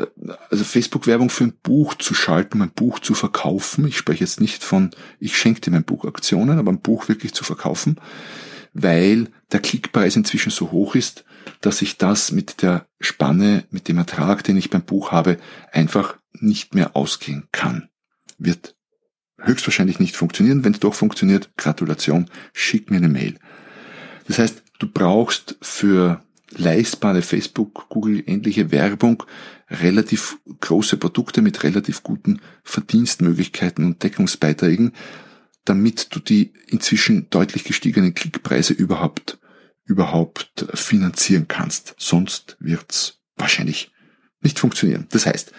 also 0.50 0.64
Facebook-Werbung 0.64 1.30
für 1.30 1.46
ein 1.46 1.54
Buch 1.64 1.96
zu 1.96 2.14
schalten, 2.14 2.60
mein 2.60 2.72
Buch 2.72 3.00
zu 3.00 3.14
verkaufen. 3.14 3.86
Ich 3.88 3.98
spreche 3.98 4.24
jetzt 4.24 4.40
nicht 4.40 4.64
von, 4.64 4.92
ich 5.20 5.38
schenke 5.38 5.62
dir 5.62 5.72
mein 5.72 5.84
Buch 5.84 6.06
Aktionen, 6.06 6.60
aber 6.60 6.72
ein 6.72 6.80
Buch 6.80 7.10
wirklich 7.10 7.34
zu 7.34 7.44
verkaufen, 7.44 8.00
weil 8.74 9.30
der 9.52 9.60
Klickpreis 9.60 10.16
inzwischen 10.16 10.52
so 10.52 10.72
hoch 10.72 10.96
ist, 10.96 11.26
dass 11.62 11.82
ich 11.82 11.98
das 11.98 12.32
mit 12.32 12.62
der 12.62 12.88
Spanne, 13.00 13.66
mit 13.70 13.88
dem 13.88 13.98
Ertrag, 13.98 14.44
den 14.44 14.58
ich 14.58 14.70
beim 14.70 14.84
Buch 14.84 15.12
habe, 15.12 15.38
einfach 15.72 16.18
nicht 16.34 16.76
mehr 16.76 16.96
ausgehen 16.96 17.48
kann. 17.52 17.90
Wird 18.38 18.76
höchstwahrscheinlich 19.40 20.00
nicht 20.00 20.16
funktionieren. 20.16 20.64
Wenn 20.64 20.74
es 20.74 20.80
doch 20.80 20.94
funktioniert, 20.94 21.52
Gratulation, 21.58 22.30
schick 22.54 22.90
mir 22.90 22.98
eine 22.98 23.10
Mail. 23.10 23.36
Das 24.28 24.40
heißt, 24.40 24.64
du 24.80 24.88
brauchst 24.88 25.58
für 25.62 26.24
leistbare 26.52 27.22
Facebook, 27.22 27.90
Google 27.90 28.24
ähnliche 28.26 28.72
Werbung 28.72 29.24
relativ 29.70 30.38
große 30.62 30.98
Produkte 30.98 31.42
mit 31.42 31.64
relativ 31.64 32.04
guten 32.04 32.42
Verdienstmöglichkeiten 32.64 33.86
und 33.86 34.04
Deckungsbeiträgen, 34.04 34.94
damit 35.66 36.14
du 36.16 36.20
die 36.20 36.54
inzwischen 36.68 37.30
deutlich 37.30 37.64
gestiegenen 37.64 38.14
Klickpreise 38.14 38.74
überhaupt 38.74 39.40
überhaupt 39.86 40.66
finanzieren 40.74 41.48
kannst. 41.48 41.96
Sonst 41.98 42.56
wird's 42.60 43.20
wahrscheinlich 43.36 43.92
nicht 44.42 44.60
funktionieren. 44.60 45.08
Das 45.12 45.26
heißt, 45.26 45.52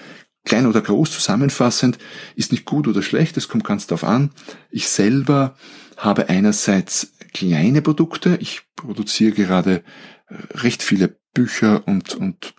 klein 0.44 0.66
oder 0.66 0.80
groß 0.80 1.10
zusammenfassend, 1.10 1.98
ist 2.36 2.52
nicht 2.52 2.64
gut 2.64 2.86
oder 2.86 3.02
schlecht, 3.02 3.36
es 3.36 3.48
kommt 3.48 3.64
ganz 3.64 3.86
darauf 3.86 4.04
an. 4.04 4.30
Ich 4.70 4.88
selber 4.88 5.56
habe 5.96 6.28
einerseits 6.28 7.12
kleine 7.32 7.82
Produkte, 7.82 8.38
ich 8.40 8.62
produziere 8.76 9.32
gerade 9.32 9.82
äh, 10.28 10.36
recht 10.58 10.82
viele 10.82 11.16
Bücher 11.32 11.86
und, 11.86 12.14
und 12.14 12.54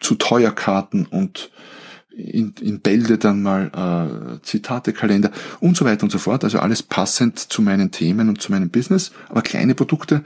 zu 0.00 0.14
teuer 0.16 0.52
Karten 0.52 1.06
und 1.06 1.50
in, 2.16 2.54
in 2.60 2.80
Bälde 2.80 3.18
dann 3.18 3.42
mal 3.42 4.38
äh, 4.40 4.42
Zitatekalender 4.42 5.30
und 5.60 5.76
so 5.76 5.84
weiter 5.84 6.04
und 6.04 6.10
so 6.10 6.18
fort. 6.18 6.44
Also 6.44 6.58
alles 6.58 6.82
passend 6.82 7.38
zu 7.38 7.62
meinen 7.62 7.90
Themen 7.90 8.28
und 8.28 8.40
zu 8.40 8.52
meinem 8.52 8.70
Business, 8.70 9.12
aber 9.28 9.42
kleine 9.42 9.74
Produkte 9.74 10.22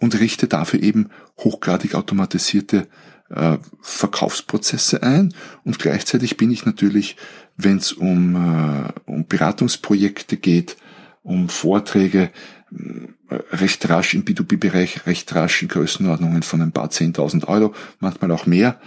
und 0.00 0.18
richte 0.18 0.46
dafür 0.48 0.82
eben 0.82 1.10
hochgradig 1.38 1.94
automatisierte 1.94 2.86
äh, 3.30 3.58
Verkaufsprozesse 3.80 5.02
ein. 5.02 5.34
Und 5.64 5.78
gleichzeitig 5.78 6.36
bin 6.36 6.50
ich 6.50 6.64
natürlich, 6.64 7.16
wenn 7.56 7.76
es 7.76 7.92
um, 7.92 8.36
äh, 8.36 8.92
um 9.10 9.26
Beratungsprojekte 9.26 10.36
geht, 10.36 10.76
um 11.22 11.48
Vorträge, 11.48 12.30
äh, 12.70 13.34
recht 13.52 13.88
rasch 13.88 14.14
im 14.14 14.24
B2B-Bereich, 14.24 15.06
recht 15.06 15.34
rasch 15.34 15.62
in 15.62 15.68
Größenordnungen 15.68 16.42
von 16.42 16.62
ein 16.62 16.72
paar 16.72 16.88
10.000 16.88 17.46
Euro, 17.48 17.74
manchmal 18.00 18.30
auch 18.30 18.46
mehr 18.46 18.80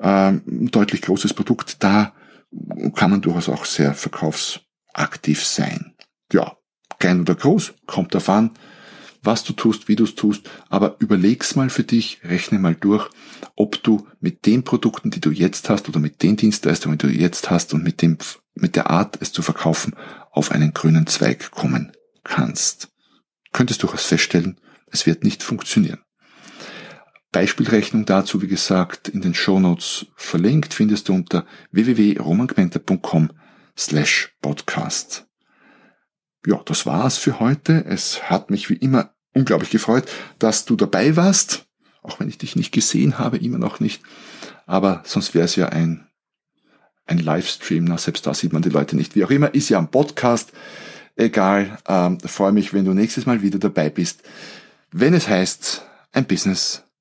ähm, 0.00 0.42
deutlich 0.46 1.02
großes 1.02 1.34
Produkt, 1.34 1.82
da 1.82 2.12
kann 2.94 3.10
man 3.10 3.20
durchaus 3.20 3.48
auch 3.48 3.64
sehr 3.64 3.94
verkaufsaktiv 3.94 5.44
sein. 5.44 5.94
Ja, 6.32 6.56
klein 6.98 7.20
oder 7.20 7.34
groß, 7.34 7.74
kommt 7.86 8.14
darauf 8.14 8.28
an, 8.28 8.50
was 9.22 9.42
du 9.42 9.52
tust, 9.54 9.88
wie 9.88 9.96
du 9.96 10.04
es 10.04 10.14
tust, 10.14 10.50
aber 10.68 10.96
überleg's 10.98 11.56
mal 11.56 11.70
für 11.70 11.82
dich, 11.82 12.20
rechne 12.24 12.58
mal 12.58 12.74
durch, 12.74 13.08
ob 13.56 13.82
du 13.82 14.06
mit 14.20 14.46
den 14.46 14.64
Produkten, 14.64 15.10
die 15.10 15.20
du 15.20 15.30
jetzt 15.30 15.70
hast 15.70 15.88
oder 15.88 15.98
mit 15.98 16.22
den 16.22 16.36
Dienstleistungen, 16.36 16.98
die 16.98 17.06
du 17.06 17.12
jetzt 17.12 17.50
hast 17.50 17.72
und 17.72 17.82
mit 17.82 18.02
dem, 18.02 18.18
mit 18.54 18.76
der 18.76 18.90
Art, 18.90 19.18
es 19.20 19.32
zu 19.32 19.42
verkaufen, 19.42 19.94
auf 20.30 20.50
einen 20.50 20.74
grünen 20.74 21.06
Zweig 21.06 21.50
kommen 21.50 21.92
kannst. 22.22 22.88
Könntest 23.52 23.82
durchaus 23.82 24.04
feststellen, 24.04 24.60
es 24.90 25.06
wird 25.06 25.24
nicht 25.24 25.42
funktionieren. 25.42 26.00
Beispielrechnung 27.34 28.04
dazu, 28.06 28.42
wie 28.42 28.46
gesagt, 28.46 29.08
in 29.08 29.20
den 29.20 29.34
Shownotes 29.34 30.06
verlinkt, 30.14 30.72
findest 30.72 31.08
du 31.08 31.14
unter 31.14 31.44
www.romangmenta.com 31.72 33.32
slash 33.76 34.36
podcast. 34.40 35.26
Ja, 36.46 36.62
das 36.64 36.86
war's 36.86 37.18
für 37.18 37.40
heute. 37.40 37.84
Es 37.86 38.30
hat 38.30 38.50
mich 38.50 38.70
wie 38.70 38.76
immer 38.76 39.14
unglaublich 39.32 39.70
gefreut, 39.70 40.08
dass 40.38 40.64
du 40.64 40.76
dabei 40.76 41.16
warst, 41.16 41.66
auch 42.04 42.20
wenn 42.20 42.28
ich 42.28 42.38
dich 42.38 42.54
nicht 42.54 42.70
gesehen 42.70 43.18
habe, 43.18 43.38
immer 43.38 43.58
noch 43.58 43.80
nicht. 43.80 44.04
Aber 44.64 45.02
sonst 45.04 45.34
wäre 45.34 45.46
es 45.46 45.56
ja 45.56 45.70
ein, 45.70 46.06
ein 47.04 47.18
Livestream, 47.18 47.84
na, 47.84 47.98
selbst 47.98 48.28
da 48.28 48.32
sieht 48.32 48.52
man 48.52 48.62
die 48.62 48.70
Leute 48.70 48.94
nicht. 48.94 49.16
Wie 49.16 49.24
auch 49.24 49.30
immer, 49.32 49.52
ist 49.52 49.70
ja 49.70 49.80
ein 49.80 49.90
Podcast. 49.90 50.52
Egal, 51.16 51.78
ähm, 51.88 52.20
freue 52.20 52.52
mich, 52.52 52.72
wenn 52.72 52.84
du 52.84 52.94
nächstes 52.94 53.26
Mal 53.26 53.42
wieder 53.42 53.58
dabei 53.58 53.90
bist, 53.90 54.22
wenn 54.92 55.14
es 55.14 55.26
heißt, 55.26 55.84
ein 56.12 56.26
Business 56.26 56.83